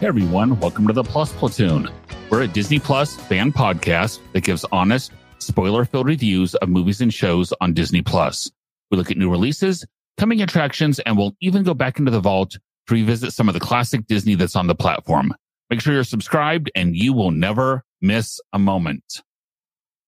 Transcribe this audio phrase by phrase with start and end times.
[0.00, 1.90] Hey everyone, welcome to the Plus Platoon.
[2.30, 7.12] We're a Disney Plus fan podcast that gives honest, spoiler filled reviews of movies and
[7.12, 8.48] shows on Disney Plus.
[8.92, 9.84] We look at new releases,
[10.16, 13.60] coming attractions, and we'll even go back into the vault to revisit some of the
[13.60, 15.34] classic Disney that's on the platform.
[15.68, 19.22] Make sure you're subscribed and you will never miss a moment.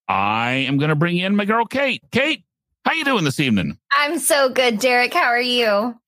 [0.07, 2.05] I am going to bring in my girl, Kate.
[2.13, 2.45] Kate,
[2.85, 3.77] how you doing this evening?
[3.91, 5.15] I'm so good, Derek.
[5.15, 5.99] How are you?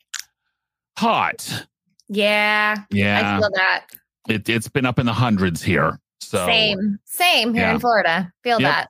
[0.99, 1.67] Hot.
[2.09, 2.77] Yeah.
[2.91, 3.37] Yeah.
[3.37, 3.87] I feel that.
[4.29, 5.99] It, it's been up in the hundreds here.
[6.21, 6.99] So Same.
[7.05, 7.75] Same here Yeah.
[7.75, 8.33] in Florida.
[8.45, 8.71] Feel Yep.
[8.71, 8.89] that.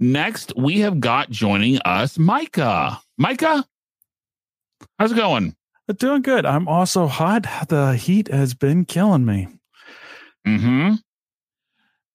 [0.00, 3.00] next we have got joining us Micah.
[3.18, 3.64] Micah,
[4.98, 5.54] how's it going?
[5.98, 6.46] Doing good.
[6.46, 7.46] I'm also hot.
[7.68, 9.48] The heat has been killing me.
[10.46, 10.94] Mm-hmm.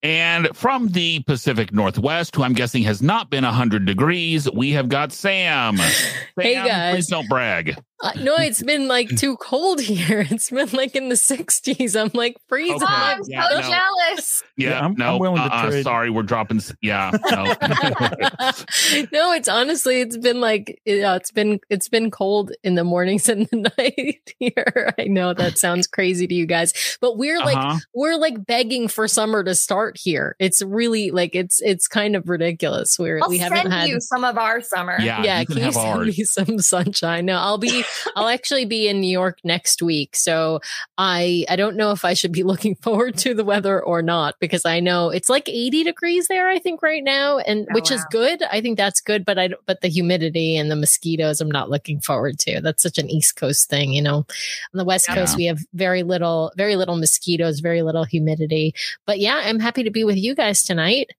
[0.01, 4.89] And from the Pacific Northwest, who I'm guessing has not been 100 degrees, we have
[4.89, 5.77] got Sam.
[6.39, 6.95] Hey, guys.
[6.95, 7.75] Please don't brag.
[8.01, 10.25] Uh, no, it's been like too cold here.
[10.29, 11.99] It's been like in the 60s.
[11.99, 12.75] I'm like freezing.
[12.75, 12.85] Okay.
[12.87, 13.61] Oh, I'm Yeah, so no.
[13.69, 14.43] jealous.
[14.55, 15.83] Yeah, Yeah, I'm- no, I'm willing to uh-uh, trade.
[15.83, 16.61] sorry, we're dropping.
[16.81, 17.43] Yeah, no.
[19.11, 23.27] no, it's honestly, it's been like, yeah, it's been, it's been cold in the mornings
[23.29, 24.93] and the night here.
[24.97, 27.79] I know that sounds crazy to you guys, but we're like, Uh-huh.
[27.93, 30.35] we're like begging for summer to start here.
[30.39, 32.97] It's really like, it's, it's kind of ridiculous.
[32.97, 33.89] We're, I'll we haven't send had.
[33.89, 34.95] you some of our summer.
[34.99, 36.17] Yeah, yeah, you can can you have send ours.
[36.17, 37.25] me some sunshine?
[37.25, 37.83] No, I'll be
[38.15, 40.15] I'll actually be in New York next week.
[40.15, 40.59] So
[40.97, 44.35] I I don't know if I should be looking forward to the weather or not
[44.39, 47.91] because I know it's like 80 degrees there I think right now and Oh, which
[47.91, 48.41] is good.
[48.43, 51.99] I think that's good, but I but the humidity and the mosquitoes I'm not looking
[52.01, 52.61] forward to.
[52.61, 54.17] That's such an East Coast thing, you know.
[54.17, 54.25] On
[54.73, 55.15] the West Yeah.
[55.15, 58.73] Coast we have very little very little mosquitoes, very little humidity.
[59.05, 61.11] But yeah, I'm happy to be with you guys tonight.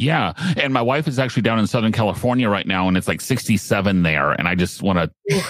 [0.00, 0.32] Yeah.
[0.56, 4.02] And my wife is actually down in Southern California right now, and it's like 67
[4.02, 4.32] there.
[4.32, 5.10] And I just want to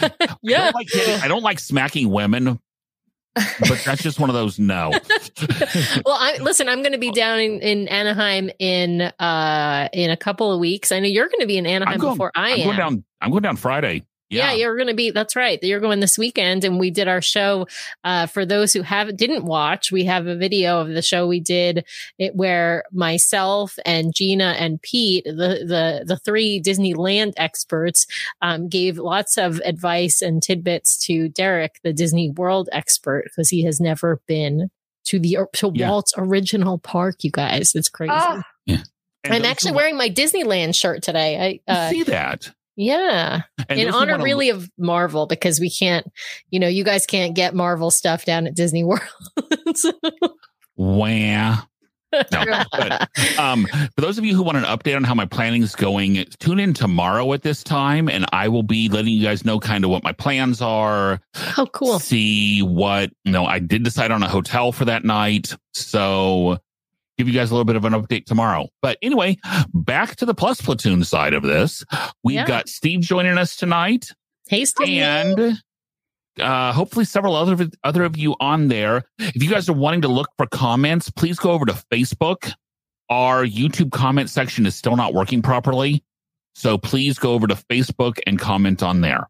[0.00, 0.70] I yeah.
[0.70, 0.88] don't like
[1.22, 2.60] I don't like smacking women,
[3.34, 4.90] but that's just one of those no.
[6.06, 10.16] well, I, listen, I'm going to be down in, in Anaheim in uh in a
[10.16, 10.92] couple of weeks.
[10.92, 12.64] I know you're going to be in Anaheim going, before I I'm am.
[12.64, 13.04] going down.
[13.20, 14.04] I'm going down Friday.
[14.28, 14.50] Yeah.
[14.50, 14.58] Yeah.
[14.58, 15.10] you're going to be.
[15.10, 15.58] That's right.
[15.62, 17.66] You're going this weekend, and we did our show.
[18.04, 21.40] Uh, for those who haven't didn't watch, we have a video of the show we
[21.40, 21.84] did
[22.18, 28.06] it where myself and Gina and Pete, the the the three Disneyland experts,
[28.42, 33.64] um, gave lots of advice and tidbits to Derek, the Disney World expert, because he
[33.64, 34.70] has never been
[35.04, 35.90] to the to Yeah.
[35.90, 37.22] Walt's original park.
[37.22, 38.12] You guys, it's crazy.
[38.14, 41.60] Oh, And I'm actually wearing my Disneyland shirt today.
[41.68, 42.52] I uh, see that.
[42.76, 46.06] Yeah, And in honor really of Marvel because we can't,
[46.50, 49.00] you know, you guys can't get Marvel stuff down at Disney World.
[49.74, 49.92] So-
[50.76, 51.62] Wah.
[52.32, 55.62] No, but um, for those of you who want an update on how my planning
[55.62, 59.44] is going, tune in tomorrow at this time, and I will be letting you guys
[59.44, 61.20] know kind of what my plans are.
[61.58, 61.98] oh, cool.
[61.98, 63.44] See what you know.
[63.44, 66.58] I did decide on a hotel for that night, so
[67.18, 68.68] give you guys a little bit of an update tomorrow.
[68.82, 69.36] But anyway,
[69.74, 71.84] back to the plus platoon side of this.
[72.22, 72.46] We've Yeah.
[72.46, 74.12] got Steve joining us tonight
[74.48, 75.02] Hey, Steve.
[75.02, 75.58] and
[76.40, 79.04] uh, hopefully several other other of you on there.
[79.18, 82.52] If you guys are wanting to look for comments, please go over to Facebook.
[83.08, 86.02] Our YouTube comment section is still not working properly,
[86.54, 89.28] so please go over to Facebook and comment on there.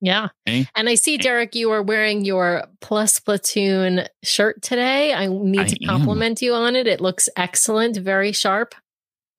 [0.00, 0.28] Yeah.
[0.46, 5.14] And I see, Derek, you are wearing your Plus Platoon shirt today.
[5.14, 5.88] I need I to am.
[5.88, 6.86] compliment you on it.
[6.86, 8.74] It looks excellent, very sharp.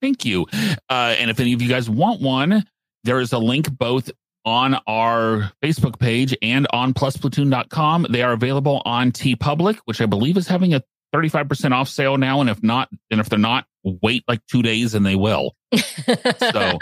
[0.00, 0.46] Thank you.
[0.88, 2.64] Uh, and if any of you guys want one,
[3.04, 4.10] there is a link both
[4.44, 8.06] on our Facebook page and on plusplatoon.com.
[8.10, 10.82] They are available on TeePublic, which I believe is having a
[11.14, 12.40] 35% off sale now.
[12.40, 15.54] And if not, and if they're not, wait like two days and they will.
[15.76, 16.78] So,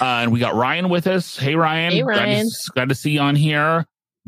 [0.00, 1.36] Uh, and we got Ryan with us.
[1.36, 1.92] Hey, Ryan.
[1.92, 2.48] Hey, Glad to- Ryan.
[2.74, 3.86] Glad to, see you on here.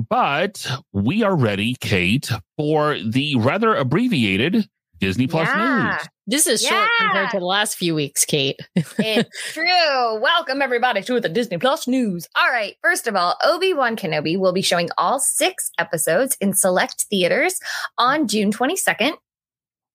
[0.08, 4.68] But we are ready, Kate, for the rather abbreviated
[4.98, 5.96] Disney Plus Yeah.
[5.98, 6.08] news.
[6.26, 8.58] this is short compared to the last few weeks, Kate.
[8.74, 10.20] it's true.
[10.20, 12.26] Welcome everybody to the Disney Plus news.
[12.34, 12.74] All right.
[12.82, 17.60] First of all, Obi-Wan Kenobi will be showing all six episodes in select theaters
[17.98, 19.12] on June 22nd.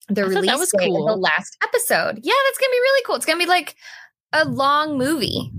[0.09, 1.05] The I thought that release was date of cool.
[1.07, 2.19] the last episode.
[2.23, 3.15] Yeah, that's gonna be really cool.
[3.15, 3.75] It's gonna be like
[4.33, 5.51] a long movie.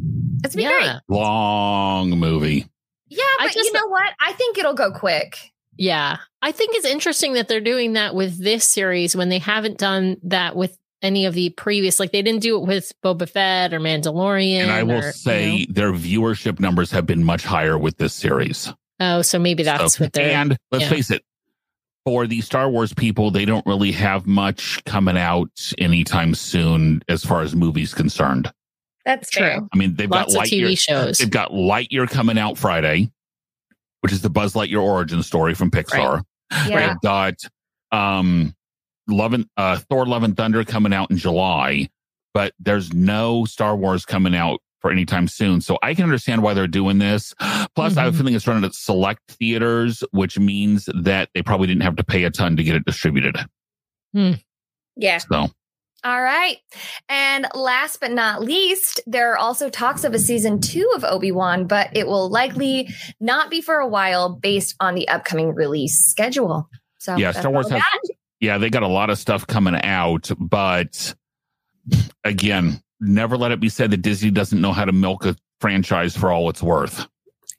[0.44, 0.96] It's gonna be great.
[1.08, 2.66] Long movie.
[3.08, 4.12] Yeah, but just- you know what?
[4.20, 5.50] I think it'll go quick.
[5.76, 6.18] Yeah.
[6.42, 10.16] I think it's interesting that they're doing that with this series when they haven't done
[10.24, 13.80] that with any of the previous, like they didn't do it with Boba Fett or
[13.80, 14.62] Mandalorian.
[14.62, 18.12] And I will or, you say their viewership numbers have been much higher with this
[18.14, 18.70] series.
[19.00, 20.30] oh, so maybe that's So- what they're.
[20.30, 20.90] and let's yeah.
[20.90, 21.22] face it,
[22.04, 27.24] for the Star Wars people, they don't really have much coming out anytime soon as
[27.24, 28.50] far as movies concerned.
[29.04, 29.42] That's True.
[29.42, 29.60] fair.
[29.72, 30.78] I mean, they've Lots got of TV Lightyear.
[30.78, 31.18] shows.
[31.18, 33.10] They've got Lightyear coming out Friday,
[34.00, 36.22] which is the Buzz Lightyear origin story from Pixar.
[36.68, 36.88] Yeah.
[36.88, 37.34] They've got
[37.92, 38.54] um,
[39.08, 41.88] Love and uh, Thor: Love and Thunder coming out in July,
[42.34, 45.60] but there's no Star Wars coming out for any time soon.
[45.60, 47.34] So I can understand why they're doing this.
[47.74, 48.18] Plus, I have a Mhm.
[48.18, 52.24] feeling it's running at select theaters, which means that they probably didn't have to pay
[52.24, 53.36] a ton to get it distributed.
[54.96, 55.18] Yeah.
[55.18, 55.50] So
[56.02, 56.56] All right.
[57.10, 61.30] And last but not least, there are also talks of a season two of Obi
[61.30, 62.88] Wan, but it will likely
[63.20, 66.70] not be for a while based on the upcoming release schedule.
[66.98, 67.82] So Yeah, Star Wars has-
[68.40, 71.14] yeah, they got a lot of stuff coming out, but
[72.24, 76.16] again, never let it be said that Disney doesn't know how to milk a franchise
[76.16, 77.06] for all it's worth.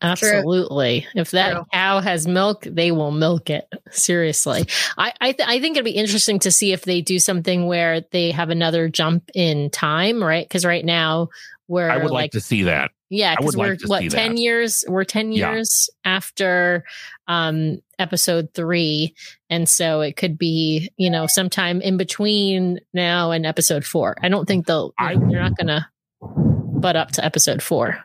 [0.02, 1.06] Absolutely.
[1.14, 1.66] If that True.
[1.72, 3.68] cow has milk, they will milk it.
[3.92, 4.66] Seriously.
[4.98, 8.02] I I, th- I think it'd be interesting to see if they do something where
[8.12, 10.48] they have another jump in time, right?
[10.48, 11.30] Because right now
[11.68, 12.92] we're I would like, like to see that.
[13.12, 14.42] Yeah, because we're to what ten that.
[14.42, 14.86] years.
[14.88, 15.52] We're ten Yeah.
[15.54, 16.86] years after
[17.28, 19.14] um episode three,
[19.50, 24.16] and so it could be you know sometime in between now and episode four.
[24.24, 24.94] I don't think they'll.
[24.98, 25.90] I- they're not gonna
[26.22, 28.00] butt up to episode four.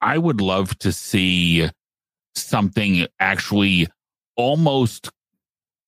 [0.00, 1.68] I would love to see
[2.34, 3.88] something actually
[4.36, 5.10] almost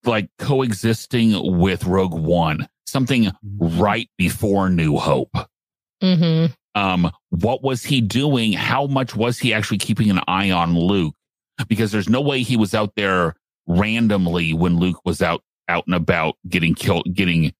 [0.05, 5.35] like coexisting with Rogue One, something right before New Hope.
[6.03, 8.53] hmm Um, what was he doing?
[8.53, 11.15] How much was he actually keeping an eye on Luke?
[11.69, 13.35] Because there's no way he was out there
[13.67, 17.53] randomly when Luke was out out and about getting killed, getting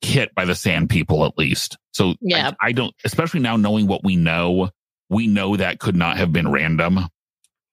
[0.00, 1.78] hit by the Sand People at least.
[1.92, 2.52] So Yeah.
[2.60, 4.70] I, I don't, especially now knowing what we know,
[5.08, 7.00] we know that could not have been random.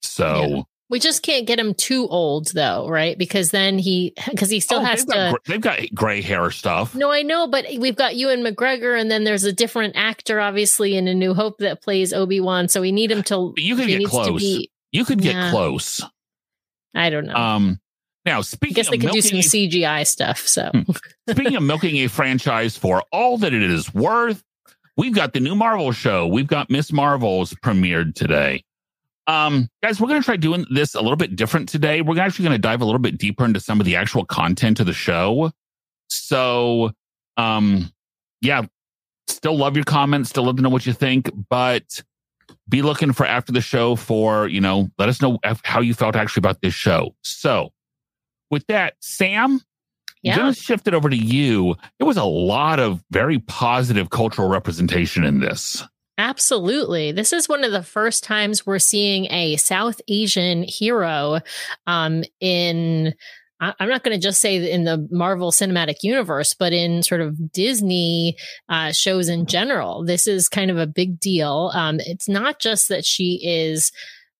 [0.01, 0.61] So Yeah.
[0.91, 3.17] We just can't get him too old though, right?
[3.17, 5.31] Because then he because he still Oh, has they've, to.
[5.31, 6.93] got, they've got gray hair stuff.
[6.93, 10.95] No, I know, but we've got Ewan McGregor, and then there's a different actor, obviously,
[10.95, 12.67] in A New Hope that plays Obi Wan.
[12.67, 13.53] So we need him to.
[13.55, 14.41] But you could get close.
[14.41, 14.69] be.
[14.91, 15.49] You could get Yeah.
[15.51, 16.03] close.
[16.93, 17.35] I don't know.
[17.35, 17.79] Um,
[18.25, 20.39] now speaking, I guess they of could do some a CGI stuff.
[20.47, 20.91] So Hmm.
[21.29, 24.43] Speaking of milking a franchise for all that it is worth,
[24.97, 26.27] we've got the new Marvel show.
[26.27, 28.65] We've got Miss Marvel's premiered today.
[29.27, 32.01] Um, guys, we're going to try doing this a little bit different today.
[32.01, 34.79] We're actually going to dive a little bit deeper into some of the actual content
[34.79, 35.51] of the show.
[36.09, 36.91] So,
[37.37, 37.91] um,
[38.41, 38.63] yeah,
[39.27, 42.01] still love your comments, still love to know what you think, but
[42.67, 46.15] be looking for after the show for, you know, let us know how you felt
[46.15, 47.15] actually about this show.
[47.21, 47.71] So,
[48.49, 49.61] with that, Sam,
[50.23, 51.75] yeah, I'm going to shift it over to you.
[51.97, 55.83] There was a lot of very positive cultural representation in this.
[56.21, 57.11] Absolutely.
[57.11, 61.39] This is one of the first times we're seeing a South Asian hero
[61.87, 63.15] um, in.
[63.59, 67.51] I'm not going to just say in the Marvel Cinematic Universe, but in sort of
[67.51, 68.35] Disney
[68.69, 70.03] uh, shows in general.
[70.03, 71.69] This is kind of a big deal.
[71.75, 73.91] Um, it's not just that she is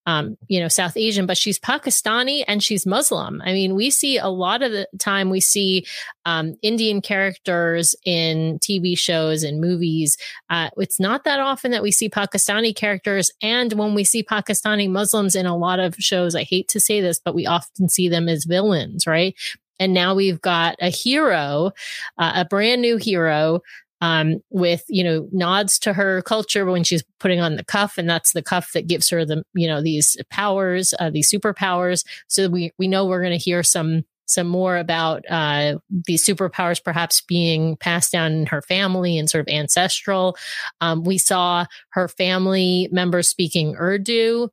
[0.06, 3.40] um, you know, South Asian, but she's Pakistani and she's Muslim.
[3.44, 5.86] I mean, we see a lot of the time we see
[6.24, 10.16] um, Indian characters in TV shows and movies.
[10.50, 13.30] Uh, it's not that often that we see Pakistani characters.
[13.42, 17.00] And when we see Pakistani Muslims in a lot of shows, I hate to say
[17.00, 19.34] this, but we often see them as villains, right?
[19.78, 21.72] And now we've got a hero,
[22.16, 23.62] uh, a brand new hero
[24.02, 28.10] um, with you know nods to her culture when she's putting on the cuff, and
[28.10, 32.04] that's the cuff that gives her the you know these powers, uh, these superpowers.
[32.26, 36.82] So we we know we're going to hear some some more about uh, these superpowers
[36.82, 40.36] perhaps being passed down in her family and sort of ancestral.
[40.80, 44.48] Um, we saw her family members speaking Urdu.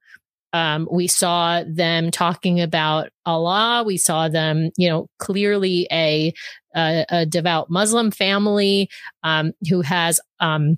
[0.51, 3.83] Um, we saw them talking about Allah.
[3.85, 6.33] We saw them, you know, clearly a
[6.75, 8.89] a, a devout Muslim family
[9.23, 10.77] um, who has um,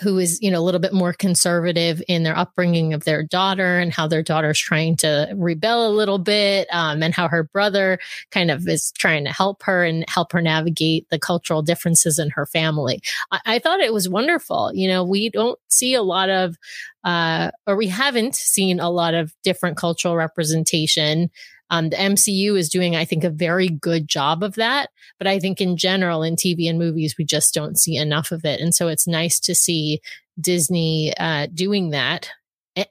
[0.00, 3.78] who is you know a little bit more conservative in their upbringing of their daughter
[3.78, 7.98] and how their daughter's trying to rebel a little bit um, and how her brother
[8.30, 12.30] kind of is trying to help her and help her navigate the cultural differences in
[12.30, 13.00] her family.
[13.32, 14.72] I, I thought it was wonderful.
[14.72, 16.56] You know we don't see a lot of
[17.04, 21.30] uh, or we haven't seen a lot of different cultural representation
[21.72, 24.90] um, the MCU is doing, I think, a very good job of that.
[25.16, 28.44] But I think in general, in TV and movies, we just don't see enough of
[28.44, 28.60] it.
[28.60, 30.02] And so it's nice to see
[30.38, 32.28] Disney uh, doing that.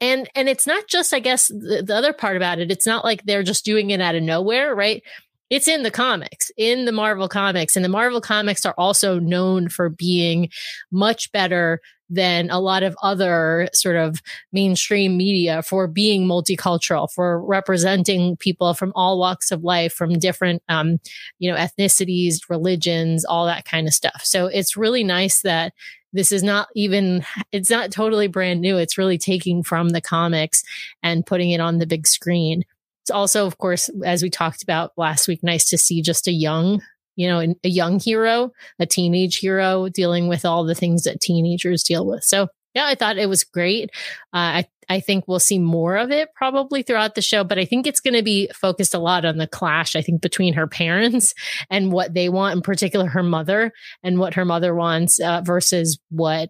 [0.01, 3.03] and and it's not just i guess the, the, other part about it it's not
[3.03, 5.01] like they're just doing it out of nowhere right
[5.51, 9.69] it's in the comics in the marvel comics and the marvel comics are also known
[9.69, 10.49] for being
[10.91, 11.79] much better
[12.09, 18.73] than a lot of other sort of mainstream media for being multicultural for representing people
[18.73, 20.99] from all walks of life from different um,
[21.39, 24.21] you know ethnicities religions all that kind of stuff.
[24.23, 25.73] So it's really nice that
[26.13, 28.77] this is not even it's not totally brand new.
[28.77, 30.63] It's really taking from the comics
[31.01, 32.65] and putting it on the big screen
[33.11, 36.81] also of course as we talked about last week nice to see just a young
[37.15, 41.83] you know a young hero a teenage hero dealing with all the things that teenagers
[41.83, 43.89] deal with so yeah, I thought it was great.
[44.33, 47.63] Uh, I I think we'll see more of it probably throughout the show, but I
[47.63, 49.95] think it's going to be focused a lot on the clash.
[49.95, 51.33] I think between her parents
[51.69, 53.71] and what they want, in particular her mother,
[54.03, 56.49] and what her mother wants uh, versus what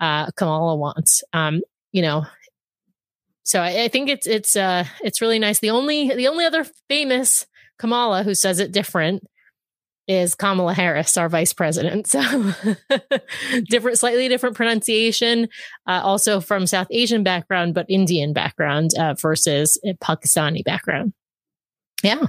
[0.00, 1.22] uh, Kamala wants.
[1.32, 1.60] Um,
[1.92, 2.24] you know,
[3.42, 5.58] so I, I, think it's it's uh it's really nice.
[5.60, 7.46] The only the only other famous
[7.78, 9.24] Kamala who says it different
[10.08, 12.06] is Kamala Harris, our vice president.
[12.12, 12.20] So
[13.68, 15.48] different, slightly different pronunciation,
[15.86, 21.12] uh, also from South Asian background, but Indian background uh, versus Pakistani background.
[22.02, 22.26] Yeah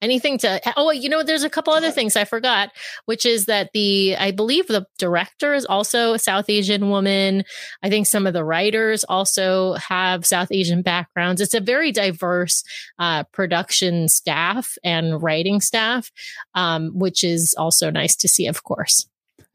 [0.00, 2.70] anything to oh you know there's a couple other things i forgot
[3.06, 7.44] which is that the i believe the director is also a south asian woman.
[7.82, 11.40] I think some of the writers also have south asian backgrounds.
[11.40, 12.62] It's a very diverse
[12.98, 16.10] uh, production staff and writing staff
[16.54, 19.06] um, which is also nice to see of course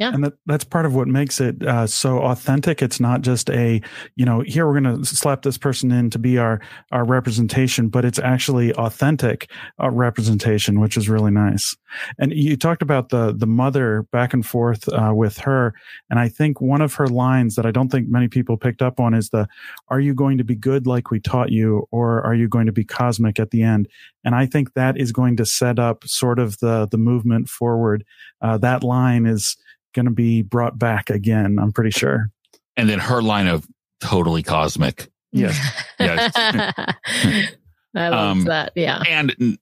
[0.03, 0.13] yeah.
[0.13, 2.81] And that, that's part of what makes it uh, so authentic.
[2.81, 3.81] It's not just a,
[4.17, 6.59] you know, here we're going to slap this person in to be our,
[6.91, 9.49] our representation, but it's actually authentic
[9.81, 11.73] uh, representation, which is really nice.
[12.19, 15.73] And you talked about the, the mother back and forth uh, with her.
[16.09, 18.99] And I think one of her lines that I don't think many people picked up
[18.99, 19.47] on is the,
[19.87, 21.87] are you going to be good like we taught you?
[21.91, 23.87] Or are you going to be cosmic at the end?
[24.25, 28.03] And I think that is going to set up sort of the, the movement forward.
[28.41, 29.55] Uh, that line is,
[29.93, 31.57] going to be brought back again.
[31.59, 32.29] I'm pretty sure.
[32.75, 33.67] And then her line of
[34.01, 35.09] totally cosmic.
[35.31, 35.57] Yes.
[35.99, 36.31] yes.
[37.95, 38.71] I love um, that.
[38.75, 39.01] Yeah.
[39.07, 39.57] And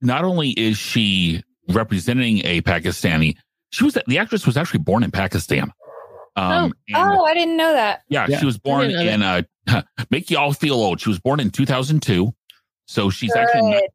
[0.00, 3.36] not only is she representing a Pakistani,
[3.70, 5.72] she was the actress was actually born in Pakistan.
[6.36, 8.02] Um, oh, oh, I didn't know that.
[8.08, 8.38] Yeah, yeah.
[8.38, 9.42] she was born in uh,
[10.10, 11.00] make you all feel old.
[11.00, 12.32] She was born in 2002,
[12.86, 13.40] so she's Good.
[13.40, 13.88] actually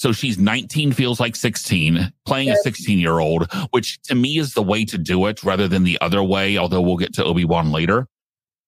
[0.00, 4.54] so she's 19, feels like 16, playing a 16 year old, which to me is
[4.54, 7.70] the way to do it rather than the other way, although we'll get to Obi-Wan
[7.70, 8.06] later.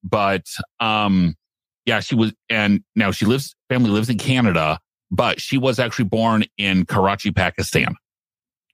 [0.04, 0.44] But,
[0.78, 1.34] um,
[1.86, 4.78] yeah, she was, and now she lives, family lives in Canada,
[5.10, 7.94] but she was actually born in Karachi, Pakistan.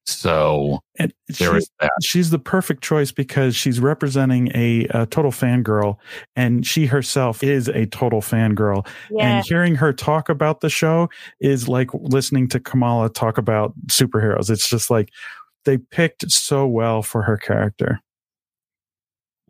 [0.09, 1.91] So and there she, is that.
[2.03, 5.97] She's the perfect choice because she's representing a, a, total fangirl,
[6.35, 8.87] and she herself is a total fangirl.
[9.11, 9.37] Yeah.
[9.37, 11.11] And hearing her talk about the show
[11.41, 14.49] is like listening to Kamala talk about superheroes.
[14.49, 15.11] It's just like
[15.67, 18.00] they picked so well for her character.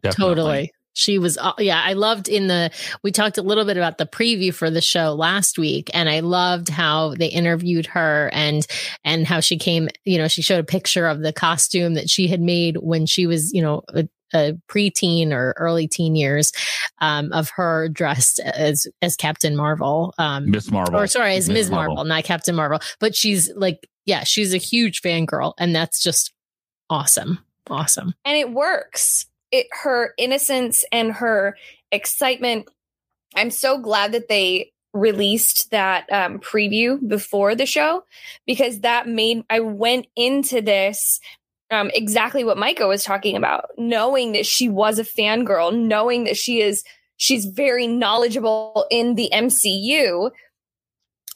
[0.03, 0.35] Definitely.
[0.35, 2.71] Totally she was uh, yeah i loved in the
[3.03, 6.21] we talked a little bit about the preview for the show last week and i
[6.21, 8.67] loved how they interviewed her and
[9.05, 12.27] and how she came you know she showed a picture of the costume that she
[12.27, 16.53] had made when she was you know a, a preteen or early teen years
[17.01, 21.71] um, of her dressed as as Captain Marvel, um, Miss Marvel, or sorry, as Ms.
[21.71, 21.95] Marvel.
[21.95, 22.81] Marvel, not Captain Marvel.
[22.99, 26.33] But she's like, yeah, she's a huge fangirl, and that's just
[26.91, 27.39] awesome,
[27.69, 28.15] awesome.
[28.25, 31.57] And it works it her innocence and her
[31.93, 32.69] excitement.
[33.37, 38.05] I'm so glad that they released that um, preview before the show
[38.47, 41.21] because that made I went into this
[41.71, 46.37] um, exactly what Micah was talking about, knowing that she was a fangirl, knowing that
[46.37, 46.83] she is
[47.17, 50.31] she's very knowledgeable in the MCU.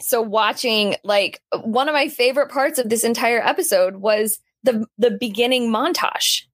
[0.00, 5.10] So watching like one of my favorite parts of this entire episode was the the
[5.10, 6.44] beginning montage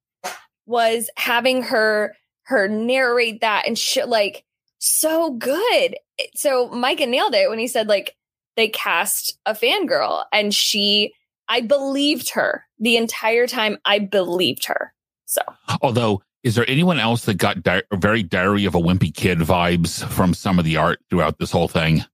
[0.69, 4.45] was having her her narrate that and shit like
[4.79, 5.97] so good.
[6.35, 8.15] So Micah nailed it when he said like
[8.57, 11.15] they cast a fangirl and she
[11.49, 13.79] I believed her the entire time.
[13.85, 14.93] I believed her.
[15.25, 15.41] So
[15.83, 20.07] although is there anyone else that got di- very diary of a wimpy kid vibes
[20.09, 22.05] from some of the art throughout this whole thing?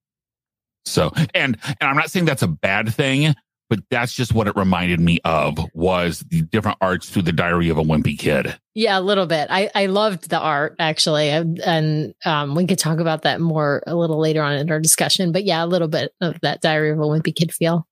[0.86, 3.34] So, and and I'm not saying that's a bad thing,
[3.70, 7.68] but that's just what it reminded me of was the different arts through the diary
[7.68, 8.56] of a wimpy kid.
[8.74, 9.48] Yeah a little bit.
[9.50, 13.94] I i loved the art actually and um, we could talk about that more a
[13.94, 16.98] little later on in our discussion but yeah a little bit of that diary of
[16.98, 17.86] a wimpy kid feel.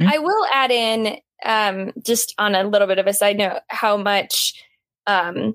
[0.00, 0.10] Mm-hmm.
[0.12, 3.96] i will add in um, just on a little bit of a side note how
[3.96, 4.54] much
[5.06, 5.54] um,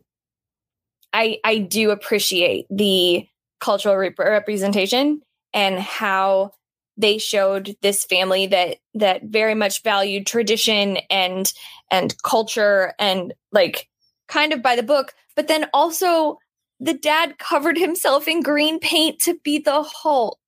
[1.14, 3.28] i i do appreciate the
[3.60, 5.22] cultural rep- representation
[5.54, 6.52] and how
[6.98, 11.54] they showed this family that that very much valued tradition and
[11.92, 13.88] and culture and like
[14.28, 16.38] kind of by the book but then also
[16.80, 20.40] the dad covered himself in green paint to be the hulk.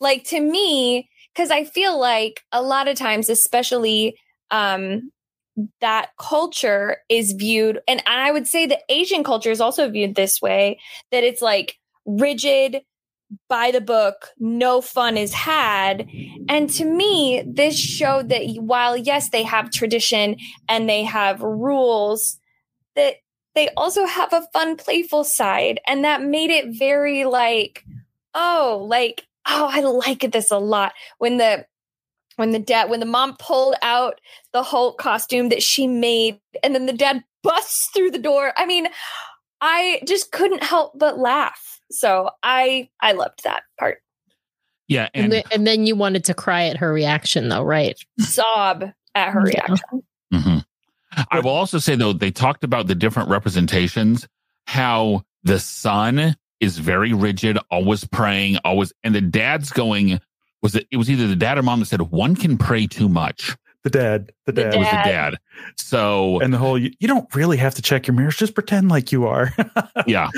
[0.00, 4.18] Like to me because i feel like a lot of times especially
[4.50, 5.10] um
[5.80, 10.42] that culture is viewed and i would say that asian culture is also viewed this
[10.42, 10.78] way
[11.12, 12.82] that it's like rigid
[13.48, 16.08] by the book, no fun is had.
[16.48, 20.36] And to me, this showed that while, yes, they have tradition
[20.68, 22.38] and they have rules,
[22.96, 23.16] that
[23.54, 25.80] they also have a fun, playful side.
[25.86, 27.84] And that made it very like,
[28.34, 30.92] oh, like, oh, I like this a lot.
[31.18, 31.66] When the
[32.36, 34.18] when the dad when the mom pulled out
[34.54, 38.52] the Hulk costume that she made, and then the dad busts through the door.
[38.56, 38.88] I mean,
[39.60, 43.98] I just couldn't help but laugh so I I loved that part.
[44.88, 47.98] Yeah, and and, the, and then you wanted to cry at her reaction, though, right?
[48.18, 49.60] Sob at her yeah.
[49.66, 50.02] reaction.
[50.32, 50.58] Mm-hmm.
[51.30, 54.28] I will also say though they talked about the different representations,
[54.66, 60.20] how the son is very rigid, always praying, always, and the dad's going.
[60.62, 60.86] Was it?
[60.90, 63.56] It was either the dad or mom that said one can pray too much.
[63.82, 65.36] The dad, the dad, the was the dad.
[65.76, 68.90] So, and the whole you, you don't really have to check your mirrors; just pretend
[68.90, 69.54] like you are.
[70.06, 70.28] yeah.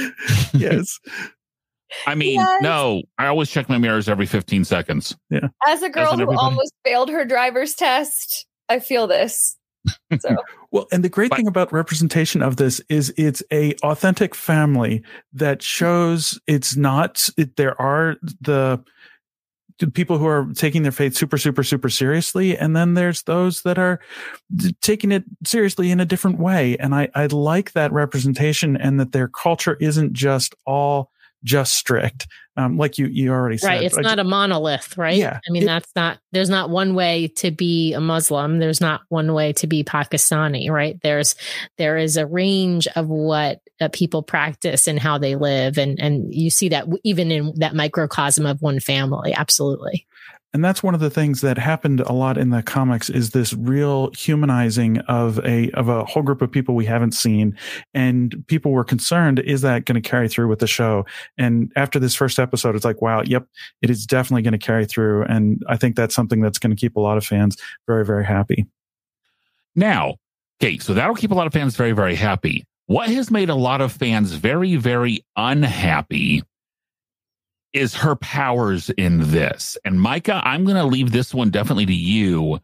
[0.53, 1.01] yes.
[2.07, 2.63] I mean, yes.
[2.63, 5.17] no, I always check my mirrors every 15 seconds.
[5.31, 5.49] Yeah.
[5.67, 9.57] As a girl As who almost failed her driver's test, I feel this.
[10.21, 10.37] So.
[10.71, 15.03] well, and the great but, thing about representation of this is it's a authentic family
[15.33, 18.85] that shows it's not it, there are the
[19.95, 22.57] people who are taking their faith super super super seriously.
[22.57, 24.01] And then there's those that are
[24.81, 26.77] taking it seriously in a different way.
[26.79, 31.12] And i i like that representation and that their culture isn't just all
[31.45, 32.27] just strict.
[32.55, 33.69] Um, like you, you already said.
[33.69, 33.83] Right.
[33.83, 35.17] It's not a monolith, right?
[35.17, 35.41] Yeah.
[35.49, 38.59] I mean, it, that's not, there's not one way to be a Muslim.
[38.59, 41.01] There's not one way to be Pakistani, right?
[41.03, 41.35] There's,
[41.79, 45.79] there is a range of what uh, people practice and how they live.
[45.79, 49.33] And, and you see that even in that microcosm of one family.
[49.33, 50.07] Absolutely
[50.55, 53.55] and that's one of the things that happened a lot in the comics is this
[53.55, 57.57] real humanizing of a of a whole group of people we haven't seen.
[57.95, 61.07] And people were concerned is that going to carry through with the show?
[61.39, 63.47] And after this first episode it's like wow yep
[63.81, 65.25] it is definitely going to carry through.
[65.25, 68.25] And i think that's something that's going to keep a lot of fans very very
[68.25, 68.67] happy.
[69.75, 70.17] Now
[70.63, 72.65] okay so that'll keep a lot of fans very very happy.
[72.87, 76.43] What has made a lot of fans very very unhappy
[77.73, 79.77] is her powers in this.
[79.85, 82.59] And Micah, I'm going to leave this one definitely to you.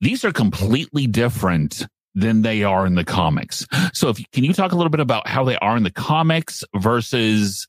[0.00, 3.66] These are completely different than they are in the comics.
[3.92, 6.62] So if can you talk a little bit about how they are in the comics
[6.76, 7.66] versus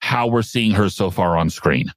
[0.00, 1.92] how we're seeing her so far on screen?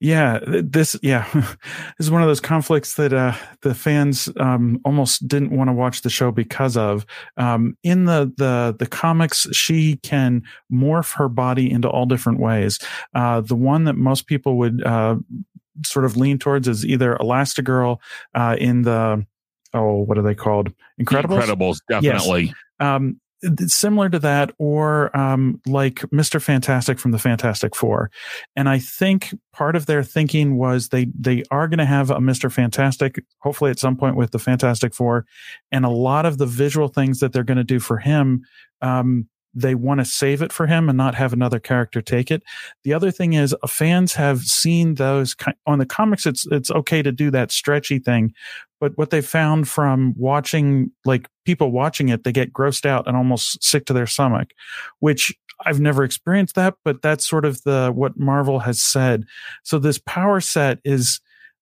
[0.00, 1.56] Yeah, this yeah, this
[1.98, 6.02] is one of those conflicts that uh, the fans um, almost didn't want to watch
[6.02, 7.04] the show because of.
[7.36, 12.78] Um, in the the the comics, she can morph her body into all different ways.
[13.12, 15.16] Uh, the one that most people would uh,
[15.84, 17.98] sort of lean towards is either Elastigirl
[18.34, 19.26] uh, in the
[19.74, 20.72] oh, what are they called?
[21.00, 21.42] Incredibles.
[21.42, 22.44] Incredibles, definitely.
[22.44, 22.54] Yes.
[22.80, 23.20] Um,
[23.66, 28.10] similar to that or um, like mr fantastic from the fantastic four
[28.56, 32.18] and i think part of their thinking was they they are going to have a
[32.18, 35.24] mr fantastic hopefully at some point with the fantastic four
[35.70, 38.42] and a lot of the visual things that they're going to do for him
[38.82, 42.42] um, they want to save it for him and not have another character take it.
[42.84, 45.34] The other thing is uh, fans have seen those
[45.66, 46.26] on the comics.
[46.26, 48.34] It's, it's okay to do that stretchy thing.
[48.80, 53.16] But what they found from watching, like people watching it, they get grossed out and
[53.16, 54.50] almost sick to their stomach,
[55.00, 55.34] which
[55.66, 59.24] I've never experienced that, but that's sort of the, what Marvel has said.
[59.64, 61.20] So this power set is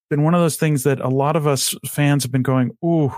[0.08, 3.12] been one of those things that a lot of us fans have been going, Ooh,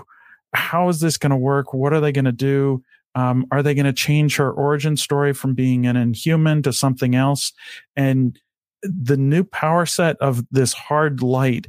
[0.53, 1.73] how is this going to work?
[1.73, 2.83] What are they going to do?
[3.15, 7.15] Um, are they going to change her origin story from being an inhuman to something
[7.15, 7.53] else?
[7.95, 8.39] And
[8.81, 11.67] the new power set of this hard light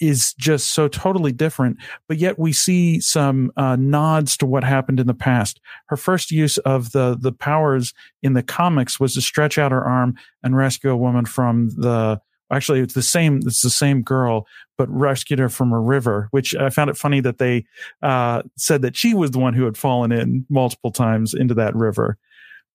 [0.00, 5.00] is just so totally different, but yet we see some uh, nods to what happened
[5.00, 5.60] in the past.
[5.86, 9.84] Her first use of the the powers in the comics was to stretch out her
[9.84, 14.46] arm and rescue a woman from the actually it's the same it's the same girl
[14.76, 17.64] but rescued her from a river which i found it funny that they
[18.02, 21.74] uh, said that she was the one who had fallen in multiple times into that
[21.76, 22.16] river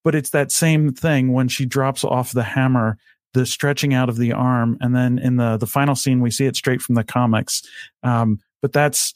[0.03, 2.97] but it's that same thing when she drops off the hammer
[3.33, 4.77] the stretching out of the arm.
[4.81, 7.63] And then in the the final scene we see it straight from the comics.
[8.03, 9.13] Um, but that's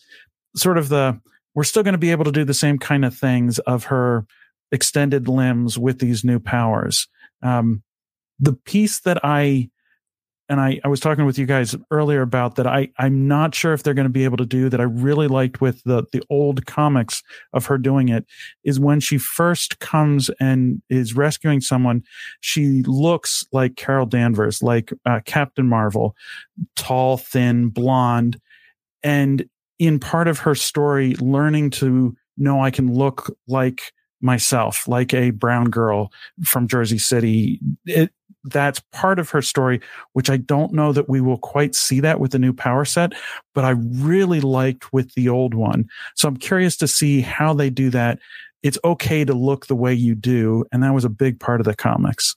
[0.56, 1.20] sort of the
[1.56, 4.26] we're still going to be able to do the same kind of things of her
[4.72, 7.08] extended limbs with these new powers.
[7.42, 7.84] Um,
[8.40, 9.70] the piece that I
[10.50, 13.74] and I, I was talking with you guys earlier about that I, I'm not sure
[13.74, 14.80] if they're going to be able to do that.
[14.80, 17.22] I really liked with the the old comics
[17.54, 18.26] of her doing it
[18.64, 22.04] is when she first comes and is rescuing someone,
[22.40, 26.16] she looks like Carol Danvers, like uh, Captain Marvel,
[26.76, 28.40] tall, thin, blonde,
[29.04, 29.48] and
[29.80, 35.32] in part of her story, learning to know I can look like myself, like a
[35.32, 36.12] brown girl
[36.44, 37.60] from Jersey City.
[37.86, 38.12] It,
[38.44, 39.82] that's part of her story,
[40.14, 43.14] which I don't know that we will quite see that with the new power set,
[43.54, 45.90] but I really liked with the old one.
[46.16, 48.20] So I'm curious to see how they do that.
[48.64, 50.66] It's okay to look the way you do.
[50.72, 52.36] And that was a big part of the comics.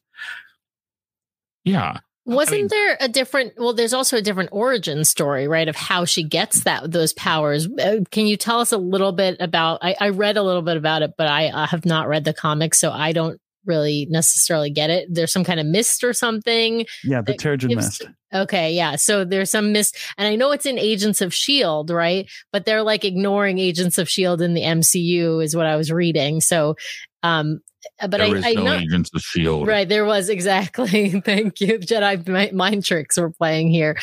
[1.64, 1.99] Yeah.
[2.31, 3.55] Wasn't I mean, there a different?
[3.57, 7.66] Well, there's also a different origin story, right, of how she gets that those powers.
[7.66, 9.81] Uh, Can you tell us a little bit about?
[9.83, 12.33] I, I read a little bit about it, but I uh, have not read the
[12.33, 15.09] comics, so I don't really necessarily get it.
[15.12, 16.87] There's some kind of mist or something.
[17.03, 18.07] Yeah, the Terrigen Mist.
[18.33, 18.95] Okay, yeah.
[18.95, 22.31] So there's some mist, and I know it's in Agents of Shield, right?
[22.53, 26.40] But they're like ignoring Agents of Shield in the MCU, is what I was reading.
[26.40, 26.77] So,
[27.25, 27.61] um,
[28.01, 28.75] but there I, is I no know.
[28.75, 29.66] Agents of Shield.
[29.66, 31.21] Right, there was exactly.
[31.21, 33.99] Thank you, Jedi mind tricks we're playing here.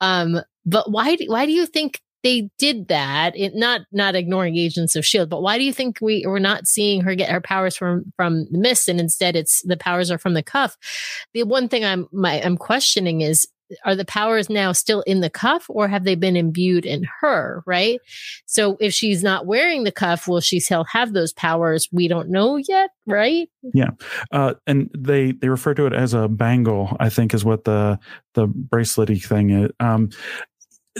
[0.00, 1.16] Um, but why?
[1.16, 3.36] Do, why do you think they did that?
[3.36, 6.66] It not not ignoring Agents of Shield, but why do you think we we're not
[6.66, 10.18] seeing her get her powers from from the mist, and instead it's the powers are
[10.18, 10.76] from the cuff?
[11.34, 13.46] The one thing I'm my I'm questioning is.
[13.84, 17.62] Are the powers now still in the cuff or have they been imbued in her?
[17.66, 18.00] Right.
[18.46, 21.88] So if she's not wearing the cuff, will she still have those powers?
[21.92, 22.90] We don't know yet.
[23.06, 23.48] Right.
[23.74, 23.90] Yeah
[24.30, 26.96] uh, and they they refer to it as a bangle.
[27.00, 27.98] I think is what the
[28.34, 29.70] the bracelety thing is.
[29.80, 30.10] Um,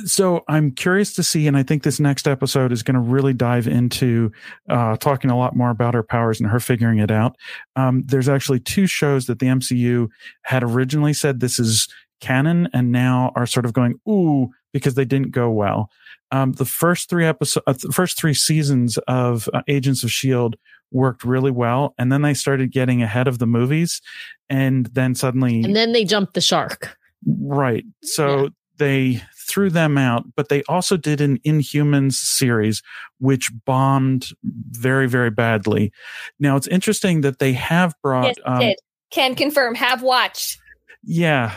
[0.07, 3.35] so I'm curious to see, and I think this next episode is going to really
[3.35, 4.33] dive into
[4.71, 7.37] uh, talking a lot more about her powers and her figuring it out.
[7.77, 10.09] Um, there's actually two shows that the MCU
[10.45, 11.89] had originally said this is
[12.23, 15.91] canon, and now are sort of going ooh because they didn't go well.
[16.31, 20.57] Um, the first three episodes, uh, the first three seasons of uh, Agents of Shield
[20.91, 24.01] worked really well, and then they started getting ahead of the movies,
[24.49, 26.97] and then suddenly And then they jumped the shark.
[27.27, 27.85] Right.
[28.03, 32.83] So they threw them out, but they also did an Inhumans series,
[33.19, 34.31] which bombed
[34.71, 35.93] very, very badly.
[36.39, 38.77] Now it's interesting that they have brought, Yes, um, did.
[39.11, 39.75] Can confirm.
[39.75, 40.59] Have watched.
[41.05, 41.55] yeah,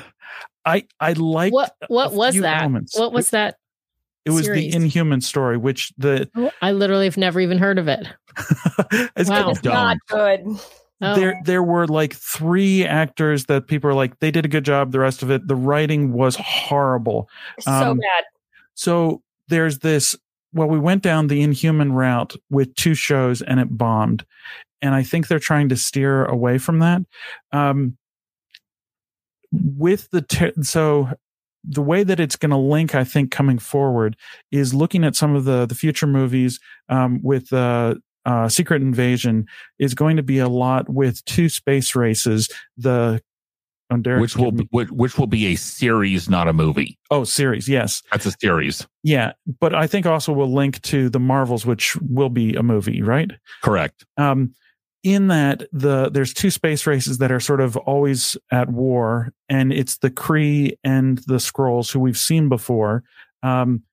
[0.66, 2.62] I I like What what a was few that?
[2.62, 2.98] elements.
[2.98, 3.58] What was that?
[4.26, 4.72] it was series?
[4.74, 6.28] the Inhuman story, which the
[6.62, 8.08] I literally have never even heard of it.
[9.16, 9.52] it's Wow.
[9.52, 10.42] It's not good.
[11.02, 11.14] Oh.
[11.16, 14.94] there there were like three actors that people are like they did a good job
[14.94, 18.24] the rest of it the writing was horrible so Um, bad.
[18.76, 20.16] So there's this.
[20.54, 24.26] Well, we went down the inhuman route with two shows and it bombed.
[24.82, 27.02] And I think they're trying to steer away from that.
[27.52, 27.98] Um,
[29.64, 31.10] with the, ter- so
[31.64, 34.16] the way that it's going to link, I think, coming forward
[34.52, 39.46] is looking at some of the, the future movies, um, with, uh, uh, Secret Invasion
[39.78, 42.50] is going to be a lot with two space races.
[42.78, 43.22] The,
[43.92, 46.98] oh, Derek's Which will be, me- which, which will be a series, not a movie.
[47.12, 47.70] oh, series.
[47.70, 48.02] Yes.
[48.12, 48.88] That's a series.
[49.04, 53.04] Yeah, but I think also we'll link to the Marvels, which will be a movie,
[53.04, 53.30] right?
[53.62, 54.06] Correct.
[54.18, 54.56] Um,
[55.06, 59.72] in that the there's two space races that are sort of always at war, and
[59.72, 63.04] it's the Kree and the Skrulls who we've seen before.
[63.44, 63.84] Um,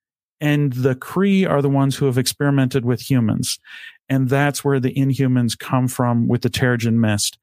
[0.41, 3.61] and the Kree are the ones who have experimented with humans,
[4.09, 7.39] and that's where the Inhumans come from with the Terrigen Mist.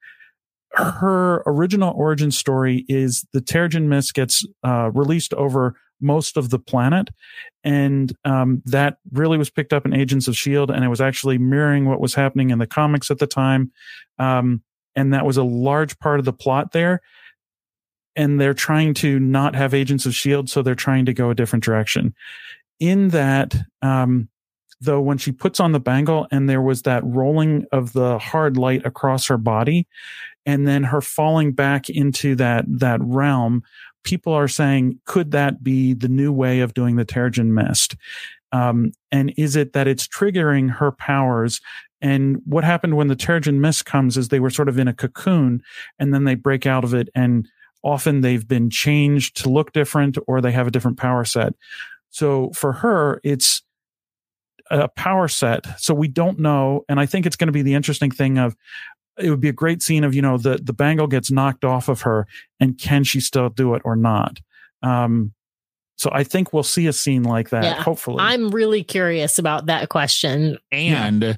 [0.73, 6.59] Her original origin story is the Terrigen Mist gets uh, released over most of the
[6.59, 7.09] planet,
[7.63, 11.37] and um, that really was picked up in Agents of Shield, and it was actually
[11.37, 13.71] mirroring what was happening in the comics at the time,
[14.17, 14.61] um,
[14.95, 17.01] and that was a large part of the plot there.
[18.15, 21.35] And they're trying to not have Agents of Shield, so they're trying to go a
[21.35, 22.13] different direction.
[22.79, 24.29] In that, um,
[24.81, 28.57] though, when she puts on the bangle, and there was that rolling of the hard
[28.57, 29.87] light across her body,
[30.45, 33.63] and then her falling back into that that realm
[34.03, 37.95] people are saying, could that be the new way of doing the Terrigen Mist?
[38.51, 41.61] Um, and is it that it's triggering her powers?
[42.01, 44.93] And what happened when the Terrigen Mist comes is they were sort of in a
[44.93, 45.61] cocoon
[45.99, 47.47] and then they break out of it and
[47.83, 51.53] often they've been changed to look different or they have a different power set.
[52.09, 53.61] So for her, it's
[54.71, 55.65] a power set.
[55.79, 56.83] So we don't know.
[56.87, 58.55] And I think it's going to be the interesting thing of
[59.19, 61.89] it would be a great scene of, you know, the, the bangle gets knocked off
[61.89, 62.27] of her
[62.59, 64.39] and can she still do it or not?
[64.81, 65.33] Um,
[65.97, 67.81] so I think we'll see a scene like that, Yeah.
[67.83, 68.17] hopefully.
[68.21, 70.57] I'm really curious about that question.
[70.71, 71.37] And